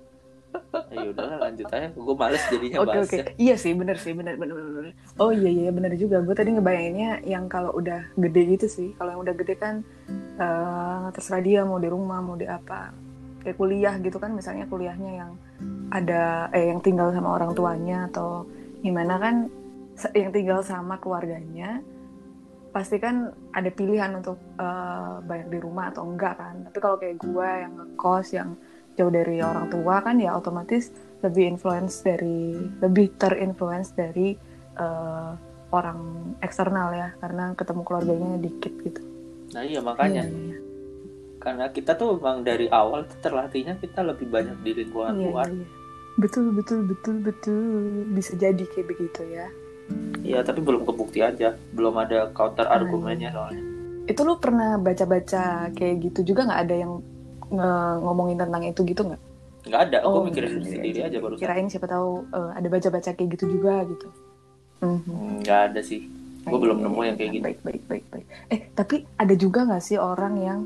[0.87, 3.25] Ya udahlah lanjut aja, gue males jadinya Oke oke, bahasnya.
[3.37, 4.73] iya sih benar sih benar benar benar.
[4.73, 4.95] benar.
[5.21, 6.23] Oh iya iya benar juga.
[6.25, 8.89] Gue tadi ngebayanginnya yang kalau udah gede gitu sih.
[8.97, 9.75] Kalau yang udah gede kan
[10.41, 12.95] eh, terserah dia mau di rumah mau di apa.
[13.45, 15.31] Kayak kuliah gitu kan, misalnya kuliahnya yang
[15.95, 18.45] ada eh yang tinggal sama orang tuanya atau
[18.83, 19.35] gimana kan
[20.13, 21.81] yang tinggal sama keluarganya
[22.77, 27.17] pasti kan ada pilihan untuk uh, bayar di rumah atau enggak kan tapi kalau kayak
[27.25, 28.53] gue yang ngekos yang
[28.97, 34.37] jauh dari orang tua kan ya otomatis lebih influence dari lebih terinfluence dari
[34.81, 35.37] uh,
[35.73, 39.03] orang eksternal ya karena ketemu keluarganya dikit gitu
[39.55, 40.59] nah iya makanya iya, iya, iya.
[41.39, 45.67] karena kita tuh memang dari awal terlatihnya kita lebih banyak di lingkungan iya, luar iya.
[46.19, 47.63] betul betul betul betul
[48.17, 49.49] bisa jadi kayak begitu ya
[50.27, 51.55] Iya, tapi belum kebukti aja.
[51.71, 53.37] Belum ada counter argumennya hmm.
[53.39, 53.63] soalnya.
[54.11, 56.93] Itu lu pernah baca-baca kayak gitu juga nggak ada yang
[58.03, 59.23] ngomongin tentang itu gitu nggak?
[59.67, 61.35] Nggak ada, aku oh, mikirin sendiri, sendiri aja baru.
[61.43, 64.09] Kirain siapa tahu uh, ada baca-baca kayak gitu juga gitu.
[64.83, 65.43] Mm-hmm.
[65.43, 66.07] Nggak ada sih.
[66.47, 67.43] Gue belum nemu yang kayak gitu.
[67.43, 68.27] Baik, baik, baik, baik.
[68.55, 70.59] Eh, tapi ada juga nggak sih orang yang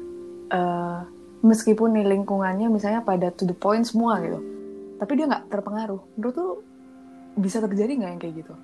[0.52, 1.00] uh,
[1.40, 4.44] meskipun nih lingkungannya misalnya pada to the point semua gitu,
[5.00, 6.00] tapi dia nggak terpengaruh.
[6.20, 6.52] Menurut tuh
[7.40, 8.54] bisa terjadi nggak yang kayak gitu?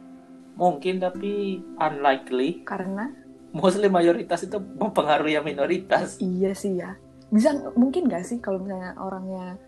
[0.60, 2.60] Mungkin tapi unlikely.
[2.68, 3.08] Karena?
[3.56, 6.20] Mostly mayoritas itu mempengaruhi yang minoritas.
[6.20, 7.00] Iya sih ya.
[7.30, 9.58] Bisa mungkin gak sih kalau misalnya orangnya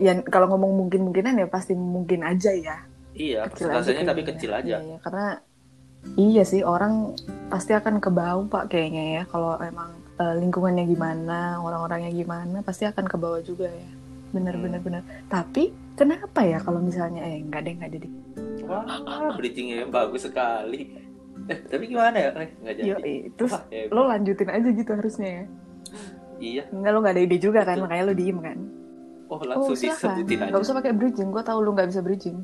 [0.00, 2.76] ya kalau ngomong mungkin-mungkinan ya pasti mungkin aja ya.
[3.16, 4.80] Iya, persentasenya tapi kecil aja.
[4.80, 5.28] Iya, iya, karena
[6.16, 7.12] iya sih orang
[7.52, 12.88] pasti akan ke bawah pak kayaknya ya kalau emang uh, lingkungannya gimana, orang-orangnya gimana pasti
[12.88, 13.90] akan ke bawah juga ya.
[14.30, 14.64] Bener hmm.
[14.64, 15.02] bener bener.
[15.28, 18.12] Tapi kenapa ya kalau misalnya eh enggak deh enggak deh
[18.70, 20.94] Wah, bridgingnya bagus sekali.
[21.50, 22.30] Eh, tapi gimana ya?
[22.38, 22.86] Eh, nggak jadi.
[22.86, 22.96] Yo,
[23.34, 25.44] terus Wah, ya, lo lanjutin aja gitu harusnya ya.
[26.40, 26.64] Iya.
[26.72, 28.58] Enggak lo nggak ada ide juga kan, makanya lo diem kan.
[29.30, 30.50] Oh, langsung oh, disebutin aja.
[30.50, 32.42] Gak usah pakai bridging, gue tau lo nggak bisa bridging.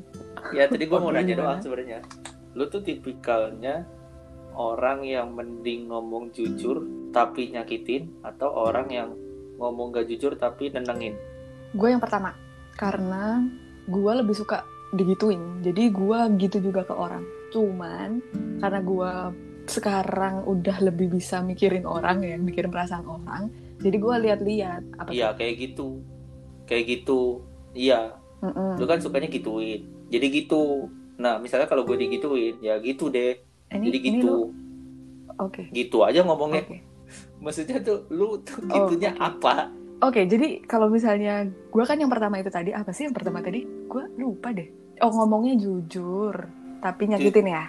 [0.55, 1.99] Ya, tadi gue mau nanya doang sebenarnya.
[2.55, 3.83] Lo tuh tipikalnya
[4.55, 9.09] orang yang mending ngomong jujur tapi nyakitin atau orang yang
[9.57, 11.17] ngomong gak jujur tapi nenengin?
[11.75, 12.37] Gue yang pertama,
[12.77, 13.41] karena
[13.89, 14.63] gue lebih suka
[14.95, 18.23] digituin jadi gue gitu juga ke orang cuman
[18.59, 19.11] karena gue
[19.67, 25.33] sekarang udah lebih bisa mikirin orang ya mikirin perasaan orang jadi gue lihat-lihat apa iya
[25.37, 26.01] kayak gitu
[26.65, 27.41] kayak gitu
[27.77, 28.71] iya mm -mm.
[28.77, 33.41] lu kan sukanya gituin jadi gitu nah misalnya kalau gue digituin ya gitu deh
[33.73, 34.53] ini, jadi gitu
[35.37, 35.65] oke okay.
[35.73, 36.81] gitu aja ngomongnya okay.
[37.43, 39.29] maksudnya tuh lu tuh oh, gitunya oh, okay.
[39.33, 39.55] apa
[39.97, 43.41] Oke, okay, jadi kalau misalnya gue kan yang pertama itu tadi apa sih yang pertama
[43.41, 43.65] tadi?
[43.65, 44.69] Gue lupa deh.
[45.01, 46.37] Oh ngomongnya jujur,
[46.85, 47.65] tapi nyakitin ya.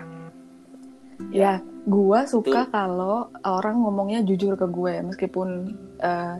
[1.33, 1.53] Ya,
[1.88, 6.37] gue suka kalau orang ngomongnya jujur ke gue, meskipun uh,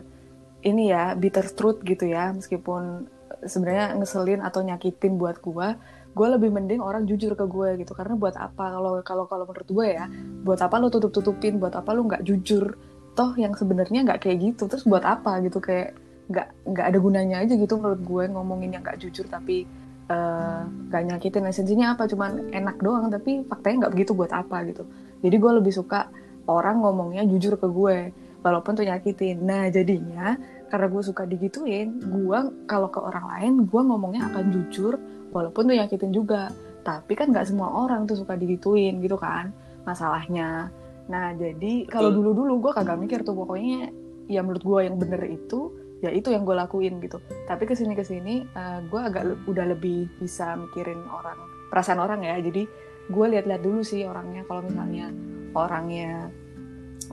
[0.63, 3.07] ini ya bitter truth gitu ya, meskipun
[3.45, 5.67] sebenarnya ngeselin atau nyakitin buat gue,
[6.11, 7.95] gue lebih mending orang jujur ke gue gitu.
[7.95, 8.75] Karena buat apa?
[8.75, 10.05] Kalau kalau kalau menurut gue ya,
[10.43, 12.75] buat apa lo tutup tutupin, buat apa lo nggak jujur?
[13.15, 14.67] Toh yang sebenarnya nggak kayak gitu.
[14.67, 15.63] Terus buat apa gitu?
[15.63, 15.95] Kayak
[16.29, 19.65] nggak nggak ada gunanya aja gitu menurut gue ngomongin yang nggak jujur tapi
[20.13, 22.03] uh, nggak nyakitin esensinya apa.
[22.11, 24.83] Cuman enak doang tapi faktanya nggak begitu buat apa gitu.
[25.23, 26.11] Jadi gue lebih suka
[26.51, 27.97] orang ngomongnya jujur ke gue
[28.45, 29.43] walaupun tuh nyakitin.
[29.43, 30.35] Nah jadinya
[30.69, 34.95] karena gue suka digituin gue kalau ke orang lain gue ngomongnya akan jujur
[35.33, 36.51] walaupun tuh nyakitin juga.
[36.79, 39.51] Tapi kan nggak semua orang tuh suka digituin gitu kan
[39.83, 40.71] masalahnya.
[41.09, 43.89] Nah, jadi kalau dulu-dulu gue kagak mikir tuh pokoknya
[44.29, 45.73] ya menurut gue yang bener itu
[46.05, 47.17] ya itu yang gue lakuin gitu.
[47.49, 51.37] Tapi ke sini ke sini uh, gue agak le udah lebih bisa mikirin orang
[51.73, 52.37] perasaan orang ya.
[52.39, 52.63] Jadi
[53.09, 54.45] gue lihat-lihat dulu sih orangnya.
[54.45, 55.09] Kalau misalnya
[55.57, 56.29] orangnya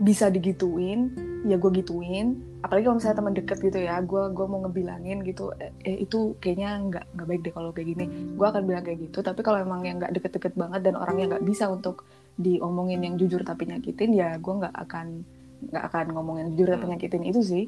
[0.01, 1.15] bisa digituin
[1.47, 2.43] ya gue gituin.
[2.61, 6.35] Apalagi kalau misalnya teman deket gitu ya gue gue mau ngebilangin gitu eh, eh itu
[6.43, 8.07] kayaknya nggak nggak baik deh kalau kayak gini.
[8.35, 11.45] Gue akan bilang kayak gitu tapi kalau emang yang nggak deket-deket banget dan orangnya nggak
[11.47, 12.05] bisa untuk
[12.37, 15.25] diomongin yang jujur tapi nyakitin ya gue nggak akan
[15.73, 16.93] nggak akan ngomongin jujur tapi hmm.
[16.99, 17.65] nyakitin itu sih.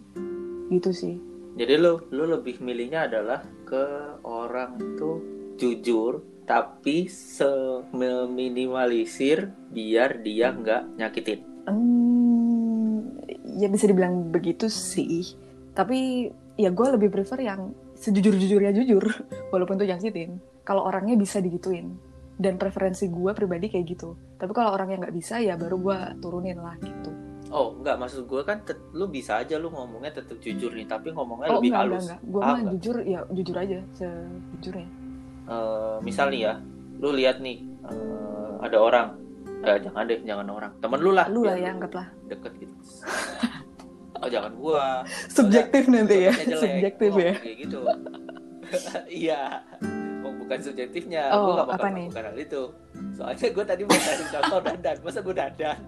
[0.68, 1.16] Gitu sih.
[1.58, 3.84] Jadi lo lo lebih milihnya adalah ke
[4.26, 5.18] orang tuh
[5.58, 11.44] jujur tapi seminimalisir biar dia nggak nyakitin.
[11.68, 12.07] Hmm,
[13.58, 15.34] ya bisa dibilang begitu sih.
[15.74, 19.02] Tapi ya gue lebih prefer yang sejujur-jujurnya jujur
[19.52, 21.98] walaupun tuh nyakitin kalau orangnya bisa digituin
[22.38, 24.14] dan preferensi gue pribadi kayak gitu.
[24.38, 27.10] Tapi kalau orang yang nggak bisa ya baru gue turunin lah gitu.
[27.48, 28.62] Oh nggak maksud gue kan
[28.94, 32.04] lu bisa aja lu ngomongnya tetap jujur nih tapi ngomongnya oh, lebih enggak, halus.
[32.06, 32.30] enggak, enggak.
[32.30, 34.88] gue ah, mah jujur ya jujur aja sejujurnya.
[35.48, 36.54] Uh, misal nih ya
[37.00, 39.08] lu lihat nih uh, ada orang.
[39.58, 40.72] Eh, jangan deh jangan orang.
[40.78, 42.06] Temen lu lah lu lah ya anggaplah.
[42.28, 42.74] deket gitu
[44.22, 45.06] oh jangan gua.
[45.30, 46.32] Subjektif nanti ya.
[46.34, 47.34] subjektif oh, ya.
[47.38, 47.80] kayak gitu.
[49.08, 49.64] Iya.
[50.48, 51.28] Bukan subjektifnya?
[51.32, 52.62] Oh, gue gak bakal melakukan hal itu.
[53.12, 54.96] Soalnya gue tadi mau kasih contoh dandan.
[55.04, 55.78] Masa gue dandan?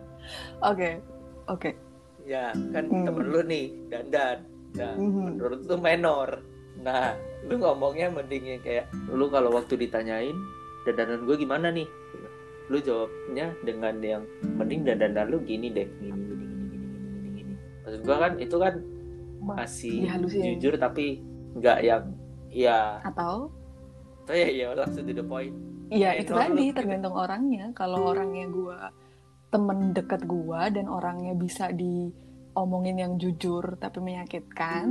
[0.60, 0.76] Oke.
[0.76, 0.92] Okay.
[1.48, 1.60] oke.
[1.60, 1.74] Okay.
[2.28, 3.08] ya kan hmm.
[3.08, 4.36] temen lu nih dandan.
[4.76, 5.20] Nah hmm.
[5.32, 6.30] menurut lu menor.
[6.84, 7.16] Nah
[7.48, 10.36] lu ngomongnya mendingnya kayak lu kalau waktu ditanyain
[10.84, 11.88] dandanan gue gimana nih?
[12.68, 14.22] Lu jawabnya dengan yang
[14.60, 16.29] mending dandan lu gini deh gini
[17.90, 18.74] maksud gua kan itu kan
[19.40, 20.42] masih Dihalusin.
[20.54, 21.18] jujur tapi
[21.52, 22.04] nggak yang
[22.46, 23.50] ya atau
[24.22, 25.50] tuh ya ya langsung to the point
[25.90, 27.74] Iya Ya, itu itu tadi lu- tergantung orangnya.
[27.74, 28.94] Kalau orangnya gua
[29.50, 34.86] temen deket gua dan orangnya bisa diomongin yang jujur tapi menyakitkan,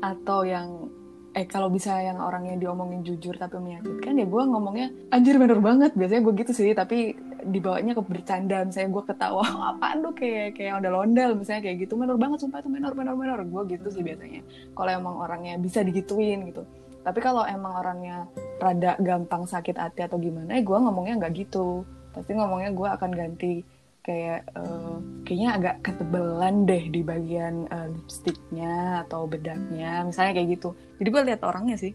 [0.00, 0.88] atau yang
[1.30, 5.92] eh kalau bisa yang orangnya diomongin jujur tapi menyakitkan ya gua ngomongnya anjir bener banget
[5.92, 7.14] biasanya gue gitu sih tapi
[7.46, 10.10] dibawanya ke bercanda misalnya gue ketawa apaan lu?
[10.12, 11.94] Kayak kayak udah londal misalnya kayak gitu.
[11.96, 13.40] Menor banget sumpah itu menor menor menor.
[13.46, 14.42] Gue gitu sih biasanya
[14.76, 16.62] kalau emang orangnya bisa digituin gitu.
[17.00, 18.28] Tapi kalau emang orangnya
[18.60, 21.82] rada gampang sakit hati atau gimana ya gue ngomongnya nggak gitu.
[22.12, 23.54] Pasti ngomongnya gue akan ganti
[24.00, 24.96] kayak eh,
[25.28, 30.76] kayaknya agak ketebelan deh di bagian eh, lipstiknya atau bedaknya misalnya kayak gitu.
[31.00, 31.92] Jadi gue lihat orangnya sih.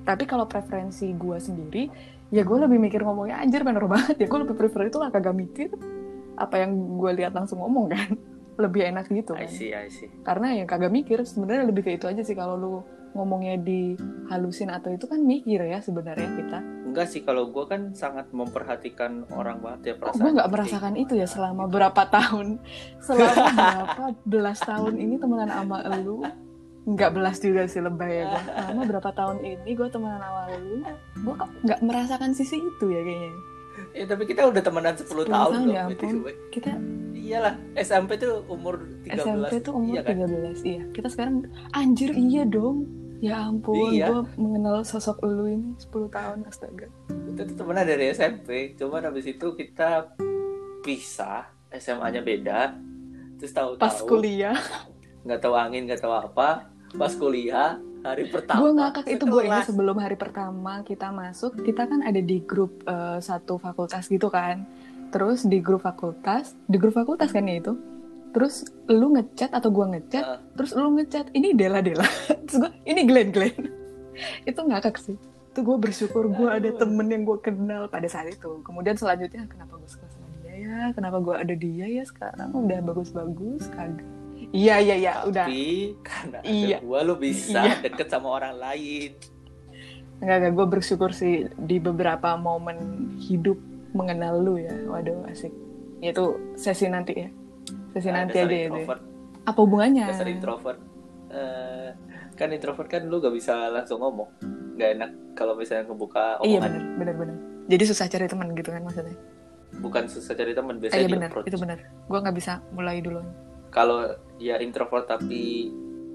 [0.00, 1.84] Tapi kalau preferensi gue sendiri
[2.30, 5.34] ya gue lebih mikir ngomongnya anjir bener banget ya gue lebih prefer itu lah kagak
[5.34, 5.74] mikir
[6.40, 8.10] apa yang gue lihat langsung ngomong kan.
[8.60, 9.56] Lebih enak gitu I kan.
[9.56, 10.12] see I see.
[10.20, 12.74] Karena ya kagak mikir sebenarnya lebih ke itu aja sih kalau lu
[13.16, 13.96] ngomongnya di
[14.28, 16.58] halusin atau itu kan mikir ya sebenarnya kita.
[16.84, 21.12] Enggak sih kalau gua kan sangat memperhatikan orang banget ya perasaan gue nggak merasakan itu
[21.16, 22.60] ya selama berapa tahun?
[23.08, 24.02] Selama berapa?
[24.28, 26.20] Belas tahun ini temenan sama lu
[26.80, 30.80] nggak belas juga sih lebay ya gue selama berapa tahun ini gue temenan sama lu
[31.20, 33.32] gue kok nggak merasakan sisi itu ya kayaknya.
[33.96, 36.14] Ya tapi kita udah temenan 10, 10 tahun, tahun, loh ya ampun.
[36.52, 36.70] kita
[37.16, 38.76] iyalah SMP tuh umur
[39.08, 40.16] 13 SMP tuh umur iya kan?
[40.20, 40.82] 13 iya.
[40.92, 41.34] Kita sekarang
[41.72, 42.84] anjir iya dong.
[43.20, 44.08] Ya ampun Iya.
[44.08, 46.88] gue mengenal sosok lu ini 10 tahun astaga.
[47.08, 50.12] Kita tuh temenan dari SMP cuman habis itu kita
[50.80, 52.76] pisah SMA-nya beda.
[53.38, 54.56] Terus tahu-tahu pas kuliah
[55.24, 56.70] nggak tahu angin nggak tahu apa.
[56.96, 59.68] Pas kuliah hari pertama gue ngakak itu gue ingat sekelas.
[59.68, 64.64] sebelum hari pertama kita masuk kita kan ada di grup eh, satu fakultas gitu kan.
[65.10, 67.76] Terus di grup fakultas di grup fakultas kan ya itu.
[68.30, 70.40] Terus lu ngechat atau gue ngechat Heeh.
[70.54, 72.06] terus lu ngechat ini Dela Dela.
[72.46, 73.58] Terus gue ini Glenn Glenn.
[74.50, 75.18] Itu ngakak sih.
[75.50, 78.62] Itu gue bersyukur gue ada temen yang gue kenal pada saat itu.
[78.62, 80.78] Kemudian selanjutnya kenapa gue suka sama dia ya?
[80.94, 82.54] Kenapa gue ada dia ya sekarang?
[82.54, 84.19] Udah bagus-bagus kagak
[84.50, 86.78] iya iya iya udah tapi karena Iya.
[86.78, 87.74] ada gua lu bisa Iya.
[87.82, 89.12] deket sama orang lain
[90.20, 92.76] Enggak, enggak, gue bersyukur sih di beberapa momen
[93.18, 93.56] hidup
[93.90, 94.76] mengenal lu ya.
[94.84, 95.48] Waduh, asik.
[95.98, 97.32] Itu sesi nanti ya.
[97.90, 98.68] Sesi Nah, nanti aja ya.
[98.68, 99.00] introvert
[99.42, 100.04] Apa hubungannya?
[100.06, 100.76] dasar introvert
[101.30, 101.88] Eh,
[102.34, 104.28] kan introvert kan lu gak bisa langsung ngomong
[104.74, 107.36] nggak enak kalau misalnya ngebuka Iya omongan benar, benar, benar.
[107.66, 109.16] Jadi susah cari teman gitu kan maksudnya.
[109.78, 111.78] bukan susah cari teman Eh, biasanya iya di benar, approach itu benar.
[112.04, 113.24] Gue nggak bisa mulai duluan.
[113.70, 114.04] kalau
[114.40, 115.68] ya introvert tapi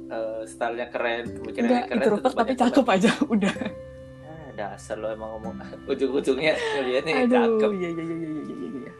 [0.10, 3.56] eh, stylenya keren pemikirannya Enggak, keren introvert tapi cakep aja, udah.
[4.26, 5.56] Ah, dasar lo emang ngomong
[5.92, 8.94] ujung-ujungnya ngeliatnya Aduh, cakep iya, iya, iya, iya, iya, iya.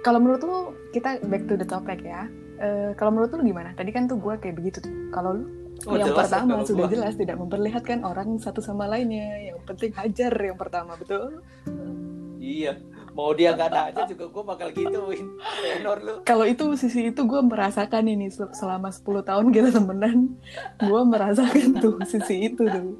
[0.00, 0.58] Kalau menurut lu,
[0.92, 2.28] kita back to the topic ya.
[2.60, 3.72] Eh, kalau menurut lu gimana?
[3.74, 4.92] Tadi kan tuh gue kayak begitu tuh.
[5.10, 5.44] Kalau lu
[5.90, 6.94] Oh, yang jelas pertama kalau sudah gua.
[6.94, 9.50] jelas tidak memperlihatkan orang satu sama lainnya.
[9.52, 11.42] Yang penting hajar yang pertama, betul?
[12.38, 12.76] iya
[13.14, 15.26] mau dia nggak aja juga gue bakal gituin.
[15.62, 16.14] Tenor lu.
[16.26, 20.34] Kalau itu sisi itu gue merasakan ini sel- selama 10 tahun kita temenan,
[20.76, 22.98] gue merasakan tuh sisi itu tuh.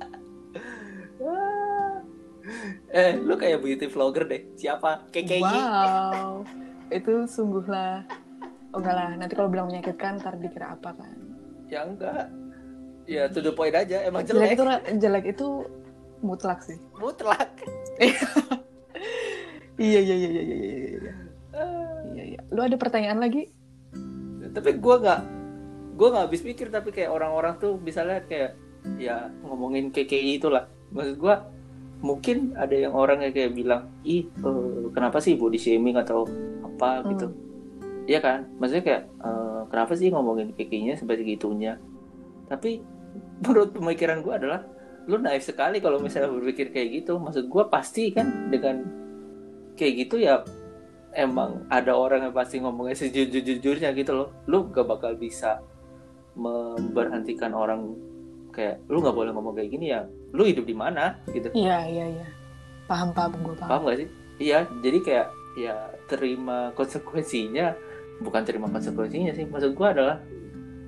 [2.95, 4.43] eh lu kayak beauty vlogger deh.
[4.55, 5.11] Siapa?
[5.11, 6.47] KKI Wow,
[6.89, 8.07] itu sungguhlah.
[8.71, 11.15] Oh enggak lah, nanti kalau bilang menyakitkan ntar dikira apa kan?
[11.65, 12.29] ya enggak
[13.05, 14.05] ya to the point aja.
[14.05, 14.55] Emang Jelek jelek.
[14.55, 14.65] itu
[15.01, 15.47] jelek itu
[16.21, 16.79] mutlak sih.
[16.95, 17.51] mutlak
[19.75, 20.79] Iya iya iya iya iya iya.
[20.95, 21.13] iya.
[21.51, 22.41] Ah, Iya iya.
[22.49, 23.51] Lu ada pertanyaan lagi?
[24.45, 25.21] tapi gue nggak
[25.95, 28.55] gue nggak habis mikir tapi kayak orang-orang tuh misalnya kayak
[29.03, 31.35] ya ngomongin KKI itulah maksud gue
[31.99, 36.23] mungkin ada yang orang yang kayak bilang ih eh, kenapa sih body shaming atau
[36.63, 37.11] apa Hmm.
[37.11, 37.27] gitu
[38.07, 41.83] Iya kan maksudnya kayak eh, kenapa sih ngomongin KKI-nya seperti gitunya
[42.47, 42.79] tapi
[43.43, 44.63] menurut pemikiran gue adalah
[45.11, 48.87] lu naif sekali kalau misalnya berpikir kayak gitu maksud gue pasti kan dengan
[49.75, 50.43] kayak gitu ya
[51.15, 55.63] emang ada orang yang pasti ngomongnya sejujur-jujurnya gitu loh lu gak bakal bisa
[56.35, 57.95] memberhentikan orang
[58.51, 62.07] kayak lu nggak boleh ngomong kayak gini ya lu hidup di mana gitu Iya iya
[62.19, 62.27] iya.
[62.87, 63.71] Paham paham gue paham.
[63.71, 64.09] paham gak sih
[64.43, 65.75] iya jadi kayak ya
[66.11, 67.75] terima konsekuensinya
[68.23, 70.17] bukan terima konsekuensinya sih maksud gua adalah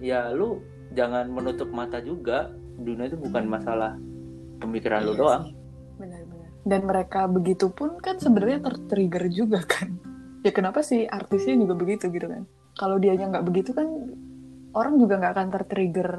[0.03, 0.59] ya lu
[0.94, 3.94] jangan menutup mata juga dunia itu bukan masalah
[4.59, 5.55] pemikiran lu Iya doang sih.
[5.96, 6.36] Benar-benar.
[6.67, 9.95] Dan mereka begitu pun kan sebenarnya tertrigger juga kan.
[10.43, 12.43] Ya kenapa sih artisnya juga begitu gitu kan?
[12.75, 13.87] Kalau dianya nggak begitu kan
[14.73, 16.11] orang juga nggak akan tertrigger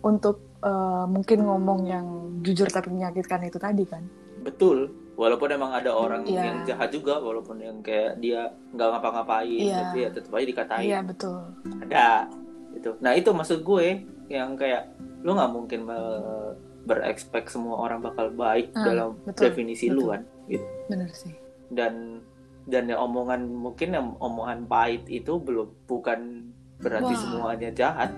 [0.00, 2.06] untuk eh, mungkin ngomong yang
[2.40, 4.06] jujur tapi menyakitkan itu tadi kan?
[4.38, 4.86] betul
[5.18, 6.42] walaupun emang ada orang Iya.
[6.46, 9.76] yang jahat juga walaupun yang kayak dia nggak ngapa-ngapain Iya.
[9.82, 11.42] tapi ya tetap aja dikatain iya betul
[11.82, 12.30] ada
[12.70, 13.86] itu nah itu maksud gue
[14.30, 16.54] yang kayak lu nggak mungkin me-
[16.88, 20.10] berekspek semua orang bakal baik Ah, dalam betul, definisi lu betul.
[20.10, 20.66] kan gitu.
[20.88, 21.34] Bener sih.
[21.68, 22.24] Dan
[22.64, 26.48] dan ya omongan mungkin yang omongan pahit itu belum bukan
[26.78, 27.20] berarti Wah.
[27.20, 28.10] semuanya jahat.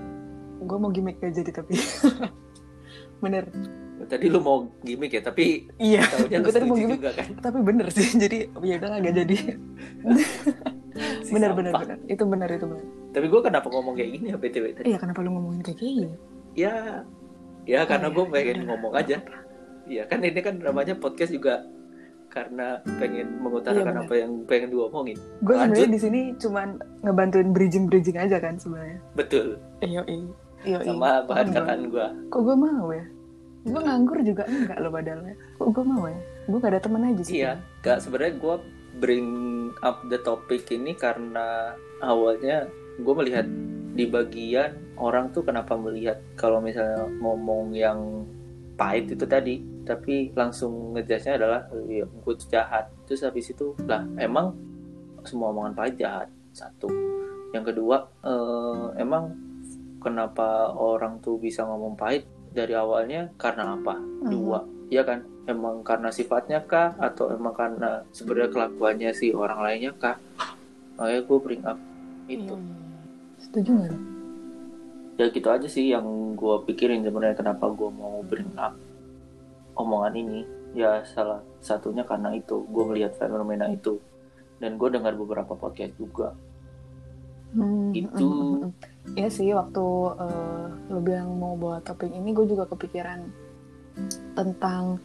[0.61, 1.75] Gue mau gimmick gak jadi tapi
[3.25, 3.51] bener.
[4.01, 7.27] Tadi lu mau gimmick ya tapi iya lu gue tadi mau gimmick juga kan?
[7.39, 9.37] tapi bener sih jadi ya udah gak jadi.
[11.21, 11.97] Si bener bener bener.
[12.07, 12.85] Itu bener itu bener.
[13.11, 14.85] Tapi gue kenapa ngomong kayak gini ya btw tadi?
[14.87, 16.09] Iya kenapa lu ngomongin kayak gini?
[16.55, 17.03] Ya
[17.71, 18.67] ya karena Oh, gue iya, pengen udah.
[18.69, 19.17] ngomong aja
[19.87, 21.67] Iya kan ini kan namanya podcast juga
[22.29, 25.19] karena pengen mengutarakan Iya, apa yang pengen diomongin.
[25.41, 25.75] gue Lanjut.
[25.75, 26.69] sebenarnya di sini cuman
[27.01, 29.59] ngebantuin bridging bridging aja kan sebenarnya Betul.
[29.81, 30.31] iyo iyo
[30.63, 32.07] iyo Sama bahan kataan gue.
[32.29, 33.03] kok gue mau ya
[33.61, 35.21] gue nganggur juga enggak lo padahal
[35.53, 37.53] kok gue mau ya gue gak ada temen aja sih Iya.
[37.81, 38.57] Gak sebenarnya gue
[38.97, 39.29] bring
[39.81, 43.47] up the topic ini karena awalnya gue melihat
[44.01, 48.25] di bagian orang tuh kenapa melihat kalau misalnya ngomong yang
[48.81, 52.89] pahit itu tadi tapi langsung ngejudge-nya adalah ya, gue tuh jahat.
[53.05, 54.57] Terus habis itu lah emang
[55.29, 56.33] semua omongan pahit jahat?
[56.57, 56.89] Satu.
[57.53, 59.37] Yang kedua eh, emang
[60.01, 62.25] kenapa orang tuh bisa ngomong pahit
[62.57, 63.29] dari awalnya?
[63.37, 64.01] Karena apa?
[64.01, 64.31] Mhm.
[64.33, 64.65] dua.
[64.89, 65.29] Ya kan?
[65.45, 66.97] Emang karena sifatnya kah?
[66.97, 70.17] Atau emang karena sebenarnya kelakuannya si orang lainnya kah?
[70.97, 71.77] Makanya gue bring up
[72.33, 72.57] itu.
[72.57, 72.90] Iya.
[73.51, 73.99] Setuju nggak?
[75.21, 76.07] Ya gitu aja sih yang
[76.39, 78.73] gue pikirin sebenarnya kenapa gue mau bring up
[79.77, 80.41] omongan ini.
[80.73, 82.63] Ya salah satunya karena itu.
[82.71, 83.99] Gue melihat fenomena itu.
[84.63, 86.33] Dan gue dengar beberapa podcast juga.
[87.51, 88.31] Hmm, Gitu.
[88.31, 88.71] hmm.
[89.19, 89.85] Iya sih waktu
[90.23, 93.27] eh, lo bilang mau bawa topik ini gue juga kepikiran
[94.39, 95.03] tentang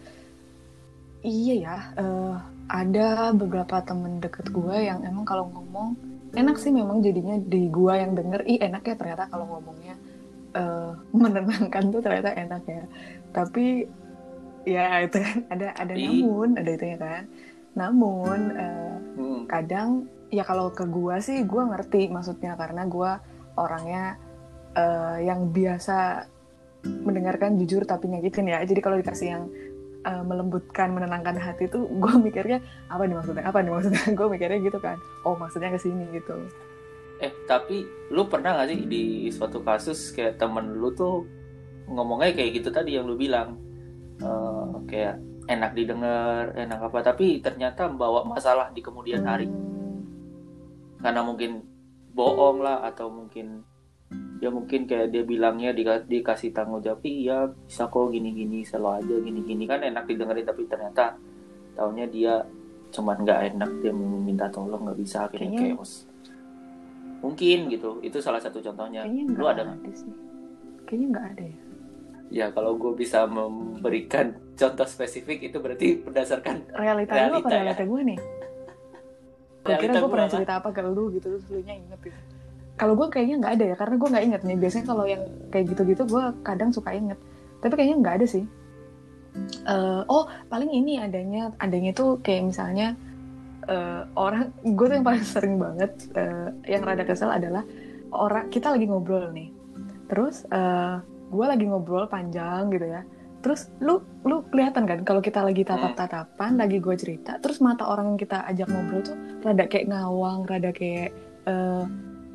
[1.26, 2.36] iya ya eh,
[2.70, 5.98] ada beberapa temen deket gue yang emang kalau ngomong
[6.36, 9.96] enak sih memang jadinya di gue yang denger ih enak ya ternyata kalau ngomongnya.
[10.56, 12.84] Eh, menenangkan tuh ternyata enak ya.
[13.32, 13.88] Tapi
[14.66, 17.24] ya itu kan ada ada namun ada itu ya kan.
[17.76, 18.40] Namun
[19.16, 19.42] hmm.
[19.52, 22.56] kadang ya kalau ke gua sih gua ngerti maksudnya.
[22.56, 23.20] Karena gua
[23.56, 24.20] orangnya
[24.76, 26.28] eh, yang biasa
[26.86, 28.60] mendengarkan jujur tapi nyakitin ya.
[28.64, 29.44] Jadi kalau dikasih yang
[30.06, 33.44] eh, melembutkan menenangkan hati tuh gua mikirnya apa nih maksudnya?
[33.50, 34.04] Apa nih maksudnya?
[34.18, 34.98] Gua mikirnya gitu kan.
[35.26, 36.38] Oh maksudnya ke sini gitu.
[37.20, 41.26] Eh tapi lu pernah gak sih di suatu kasus kayak temen lu tuh
[41.90, 43.58] ngomongnya kayak gitu tadi yang lu bilang?
[44.22, 49.50] Eh, kayak enak didengar enak apa tapi ternyata membawa masalah di kemudian hari.
[51.02, 51.62] Karena mungkin
[52.16, 53.62] bohong lah atau mungkin
[54.38, 59.16] ya mungkin kayak dia bilangnya dika- dikasih tanggung jawab iya bisa kok gini-gini selalu aja
[59.20, 59.64] gini-gini.
[59.66, 61.18] Kan enak didengerin tapi ternyata
[61.74, 62.34] taunya dia
[62.92, 65.94] cuman nggak enak dia minta tolong nggak bisa akhirnya Kayaknya- chaos.
[67.20, 69.02] Mungkin gitu itu salah satu contohnya.
[69.02, 69.80] Kayaknya lu ada nggak?
[70.86, 71.58] kayaknya nggak ada ya.
[72.28, 77.62] Ya kalau gue bisa memberikan contoh spesifik itu berarti berdasarkan realita, lu apa Realita ya?
[77.64, 78.20] realita gue nih?
[78.20, 78.34] Gue
[79.64, 82.20] kira realita gue pernah cerita apa ke lu gitu terus lu nya inget gitu
[82.76, 84.58] kalau gue kayaknya nggak ada ya karena gue nggak inget nih.
[84.60, 87.20] Biasanya kalau yang kayak gitu-gitu gue kadang suka inget
[87.66, 88.46] tapi kayaknya nggak ada sih.
[89.66, 91.50] Eh, oh paling ini adanya.
[91.58, 92.94] Adanya tuh kayak misalnya
[93.66, 97.66] eh, orang gue tuh yang paling sering banget eh, yang rada kesel adalah
[98.14, 99.50] orang kita lagi ngobrol nih.
[100.12, 103.02] Terus eh, gue lagi ngobrol panjang gitu ya.
[103.42, 108.14] Terus lu lu kelihatan kan kalau kita lagi tatap-tatapan lagi gue cerita terus mata orang
[108.14, 111.14] yang kita ajak ngobrol tuh rada kayak ngawang rada kayak
[111.46, 111.86] eh,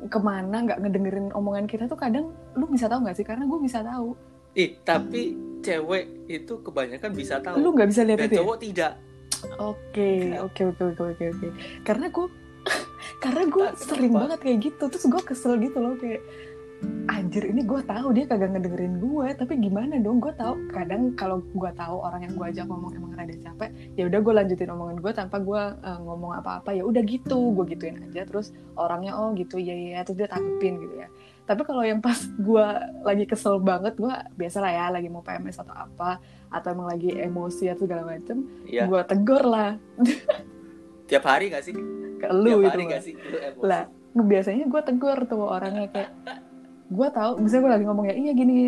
[0.09, 3.59] ke mana nggak ngedengerin omongan kita tuh kadang lu bisa tahu nggak sih karena gue
[3.61, 4.17] bisa tahu
[4.57, 8.93] ih tapi cewek itu kebanyakan bisa tahu lu nggak bisa lihat itu ya cowok tidak
[9.57, 11.47] Oke, oke, oke, oke, oke, oke.
[11.81, 12.27] Karena gue,
[13.23, 13.81] karena gue Kenapa?
[13.89, 14.83] sering banget kayak gitu.
[14.85, 16.21] Terus gue kesel gitu loh kayak,
[17.11, 19.27] anjir ini gue tahu dia kagak ngedengerin gue.
[19.37, 20.19] Tapi gimana dong?
[20.19, 20.57] Gue tahu.
[20.71, 24.33] Kadang kalau gue tahu orang yang gue ajak ngomong emang rada capek, ya udah gue
[24.33, 26.73] lanjutin omongan gue tanpa gue eh, ngomong apa-apa.
[26.75, 28.25] Ya udah gitu, gue gituin aja.
[28.25, 30.01] Terus orangnya oh gitu, ya ya.
[30.03, 31.07] Terus dia tanggepin gitu ya.
[31.45, 32.67] Tapi kalau yang pas gue
[33.05, 36.19] lagi kesel banget, gue biasa lah ya, lagi mau PMS atau apa,
[36.51, 39.79] atau emang lagi emosi atau segala macem, ya gue tegur lah
[41.11, 43.83] tiap hari gak sih ke lu tiap itu hari gak sih lu emosi lah
[44.15, 46.11] biasanya gue tegur tuh orangnya kayak
[46.91, 48.59] gue tahu misalnya gue lagi ngomong ya iya gini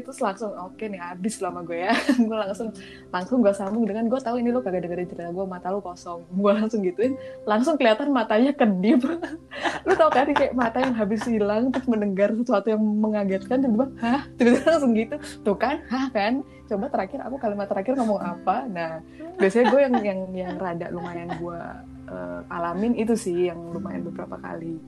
[0.00, 1.92] terus langsung oke nih habis lama gue ya.
[2.28, 2.72] Gue langsung
[3.12, 6.24] langsung gue sambung dengan gue tahu ini lo kagak dengerin cerita gue mata lo kosong.
[6.40, 9.04] Gue langsung gituin langsung kelihatan matanya kedip.
[9.86, 14.22] Lu tau kan kayak mata yang habis hilang terus mendengar sesuatu yang mengagetkan tiba-tiba hah?
[14.40, 15.16] Tiba-tiba langsung gitu.
[15.44, 15.76] Tuh kan?
[15.92, 16.40] Hah kan?
[16.64, 18.64] Coba terakhir aku kalimat terakhir ngomong apa?
[18.64, 19.04] Nah
[19.36, 21.60] biasanya gue yang yang yang rada lumayan gue
[22.08, 24.80] uh, alamin itu sih yang lumayan beberapa kali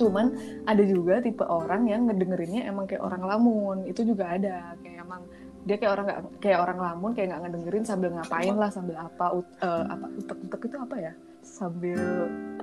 [0.00, 0.32] cuman
[0.64, 3.76] ada juga tipe orang yang ngedengerinnya emang kayak orang lamun.
[3.84, 4.72] Itu juga ada.
[4.80, 5.22] Kayak emang
[5.68, 9.26] dia kayak orang gak, kayak orang lamun kayak nggak ngedengerin sambil ngapain lah sambil apa
[9.36, 11.12] ut, uh, apa utek utek itu apa ya?
[11.44, 12.00] Sambil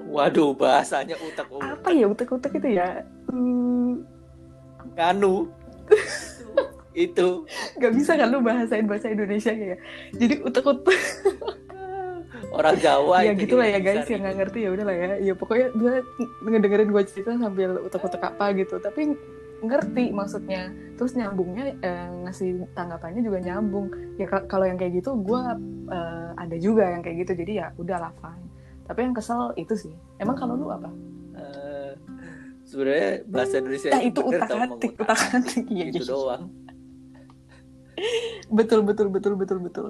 [0.10, 3.06] waduh bahasanya utek utek apa ya utek utek itu ya?
[4.98, 5.46] Nganu
[7.06, 7.46] itu.
[7.78, 9.78] Nggak bisa kan lu bahasain bahasa Indonesia ya
[10.18, 10.98] jadi utek utek
[12.58, 15.10] orang Jawa ya gitulah ya guys yang nggak ngerti ya udahlah ya.
[15.22, 15.93] Ya pokoknya dia
[16.43, 18.82] ngedengerin gue cerita sambil utek-utek apa gitu.
[18.82, 19.14] Tapi
[19.62, 20.74] ngerti maksudnya.
[20.97, 23.93] Terus nyambungnya eh, ngasih tanggapannya juga nyambung.
[24.18, 25.41] Ya kalau yang kayak gitu gue
[25.93, 27.32] eh, ada juga yang kayak gitu.
[27.45, 28.49] Jadi ya udahlah fine.
[28.89, 29.93] Tapi yang kesel itu sih.
[30.18, 30.89] Emang kalau lu apa?
[31.38, 31.93] Uh,
[32.66, 35.66] sebenarnya bahasa Indonesia nah, itu utak atik utak atik.
[35.70, 36.18] Iya itu gitu.
[36.18, 36.49] doang
[38.58, 39.88] betul betul betul betul betul.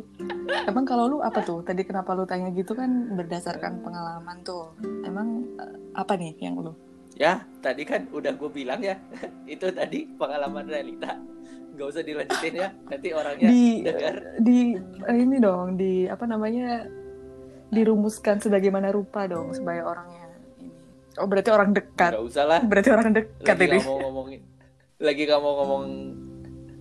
[0.68, 1.62] Emang kalau lu apa tuh?
[1.64, 4.74] Tadi kenapa lu tanya gitu kan berdasarkan pengalaman tuh.
[5.04, 6.74] Emang eh, apa nih yang lu?
[7.18, 8.96] Ya tadi kan udah gue bilang ya.
[9.54, 11.20] Itu tadi pengalaman realita.
[11.76, 12.70] Nggak usah dilanjutin ya.
[12.88, 14.16] Nanti orangnya di dengar.
[14.40, 14.58] di
[15.12, 16.88] ini dong di apa namanya
[17.68, 20.24] dirumuskan sebagaimana rupa dong supaya orangnya
[20.64, 20.72] ini.
[21.20, 22.16] Oh berarti orang dekat.
[22.16, 22.62] Nggak usah lah.
[22.64, 23.80] Berarti orang dekat lagi ini.
[23.84, 24.42] kamu ngomongin.
[24.98, 25.86] Lagi kamu ngomong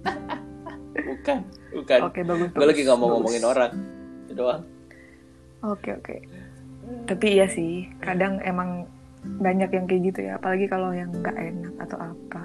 [1.04, 1.38] bukan
[1.74, 1.98] bukan.
[2.08, 3.72] Oke bagus gue lagi nggak mau ngomongin orang
[4.26, 4.62] itu doang.
[5.64, 6.16] Oke oke.
[7.10, 8.86] Tapi iya sih kadang emang
[9.26, 12.44] banyak yang kayak gitu ya apalagi kalau yang nggak enak atau apa.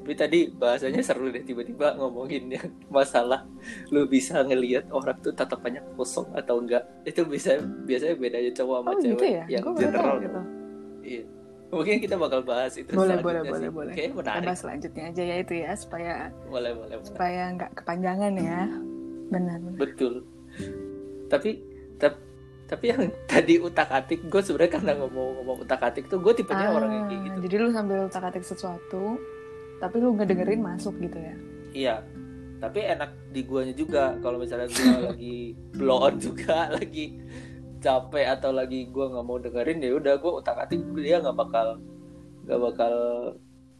[0.00, 3.44] Tapi tadi bahasanya seru deh tiba-tiba ngomongin yang masalah
[3.92, 8.90] lu bisa ngelihat orang tuh tatapannya kosong atau enggak itu bisa biasanya bedanya cowok sama
[8.90, 9.44] oh, cewek gitu ya?
[9.46, 10.40] yang Gua general gitu.
[11.04, 11.24] iya
[11.70, 13.70] mungkin kita bakal bahas itu boleh boleh selanjutnya boleh sih.
[13.72, 14.46] boleh Kayaknya kita menarik.
[14.46, 16.12] bahas selanjutnya aja ya itu ya supaya
[16.44, 17.06] boleh boleh boleh.
[17.06, 18.60] supaya nggak kepanjangan ya.
[19.30, 19.78] Benar benar.
[19.78, 20.14] Betul.
[21.26, 21.50] Tapi
[21.96, 22.18] tapi
[22.66, 26.70] tapi yang tadi utak atik gue sebenarnya karena ngomong ngomong utak atik tuh gue tipenya
[26.70, 27.36] orang yang kayak gitu.
[27.38, 29.04] Ah, jadi lu sambil utak atik sesuatu
[29.78, 31.34] tapi lu ngedengerin masuk gitu ya?
[31.70, 31.96] Iya.
[32.60, 35.36] Tapi enak di guanya juga kalau misalnya gue lagi
[35.72, 37.16] blow on juga lagi
[37.80, 41.80] capek atau lagi gue nggak mau dengerin ya udah gue utak atik dia nggak bakal
[42.44, 42.94] nggak bakal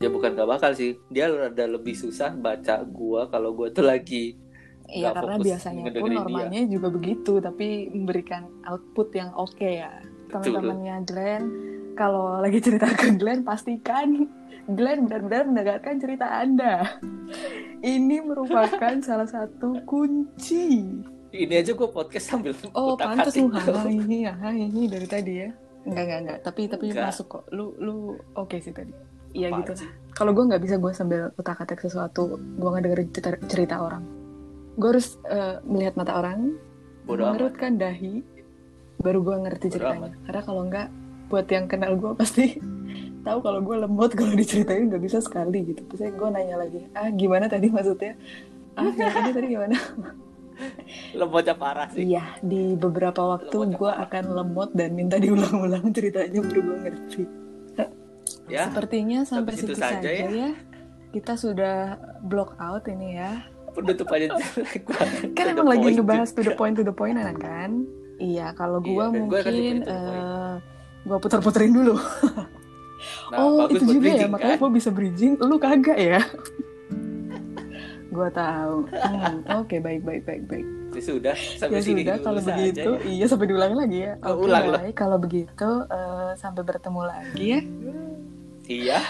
[0.00, 4.36] ya bukan nggak bakal sih dia ada lebih susah baca gue kalau gue tuh lagi
[4.90, 6.18] Iya karena biasanya pun ngedengerin dia.
[6.18, 10.50] normalnya juga begitu tapi memberikan output yang oke ya Betul.
[10.50, 11.42] teman-temannya Glenn
[11.94, 14.26] kalau lagi cerita ke Glenn pastikan
[14.66, 16.98] Glenn benar-benar mendengarkan cerita Anda
[17.86, 20.82] ini merupakan salah satu kunci
[21.30, 23.46] ini aja gue podcast sambil oh pantas lu.
[23.54, 25.50] hahaha ini hahaha ini dari tadi ya.
[25.86, 26.38] Enggak enggak enggak.
[26.42, 27.06] Tapi tapi Enggak.
[27.14, 27.44] masuk kok.
[27.54, 28.92] Lu lu oke sih tadi.
[29.30, 29.86] Iya gitu.
[30.10, 34.02] kalau gue nggak bisa gue sambil utak atik sesuatu gue nggak dengerin cerita, cerita orang.
[34.74, 36.58] Gue harus eh, melihat mata orang
[37.06, 37.38] amat.
[37.38, 38.26] mengerutkan dahi
[38.98, 40.12] baru gue ngerti Bodo ceritanya.
[40.26, 40.86] karena kalau enggak
[41.30, 42.58] buat yang kenal gue pasti
[43.26, 45.86] tahu kalau gue lemot kalau diceritain nggak bisa sekali gitu.
[45.94, 48.18] Terus gue nanya lagi ah gimana tadi maksudnya?
[48.74, 49.78] Ah tadi tadi gimana
[51.18, 52.04] lemotnya parah sih.
[52.06, 57.22] Iya di beberapa waktu gue akan lemot dan minta diulang-ulang ceritanya baru gue ngerti.
[58.50, 60.26] Ya sepertinya sampai situ situ saja saja, ya.
[60.30, 60.50] ya.
[61.10, 63.46] kita sudah block out ini ya.
[63.70, 67.86] Penutupannya jelek banget kan emang lagi ngebahas to the point to the point kan?
[68.20, 70.52] Iya kalau Iya, gua akan mungkin eh
[71.06, 71.96] gua puter-puterin dulu.
[73.32, 74.62] Nah, oh itu juga ya makanya kan?
[74.66, 75.40] gua bisa bridging.
[75.40, 76.20] Lu kagak ya
[78.10, 78.76] gua tahu.
[78.90, 80.66] Hmm, oke baik baik baik baik.
[80.90, 82.90] Ya sudah sampai ya sini sudah dulu kalau begitu.
[82.90, 83.06] ya.
[83.06, 84.12] iya sampai diulang lagi ya.
[84.26, 84.80] Oke ulang lah.
[84.82, 84.94] baik.
[84.98, 87.60] Kalau begitu eh, sampai bertemu lagi ya.
[88.70, 89.00] Iya.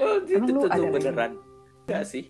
[0.00, 0.88] Oh itu tuh lagi?
[0.88, 1.32] beneran.
[1.88, 2.24] Enggak sih.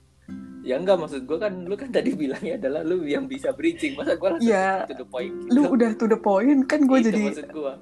[0.61, 3.95] Ya enggak maksud gue kan lu kan tadi bilangnya adalah lu yang bisa bridging.
[3.95, 7.23] Masa gue langsung Ya, to the point lu udah to the point kan gue jadi
[7.31, 7.73] maksud gue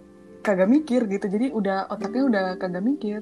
[0.45, 1.27] kagak mikir gitu.
[1.27, 3.21] Jadi udah otaknya udah kagak mikir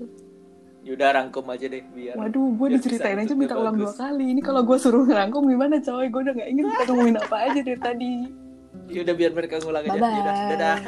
[0.87, 4.30] yaudah rangkum aja deh biar Waduh, gue diceritain aja minta ulang dua kali.
[4.30, 6.07] Ini kalau gue suruh ngerangkum gimana coy?
[6.07, 8.12] Gue udah gak ingin kita ngomongin apa aja dari tadi.
[8.87, 10.14] yaudah biar mereka ngulang aja Bye-bye.
[10.14, 10.78] yaudah dadah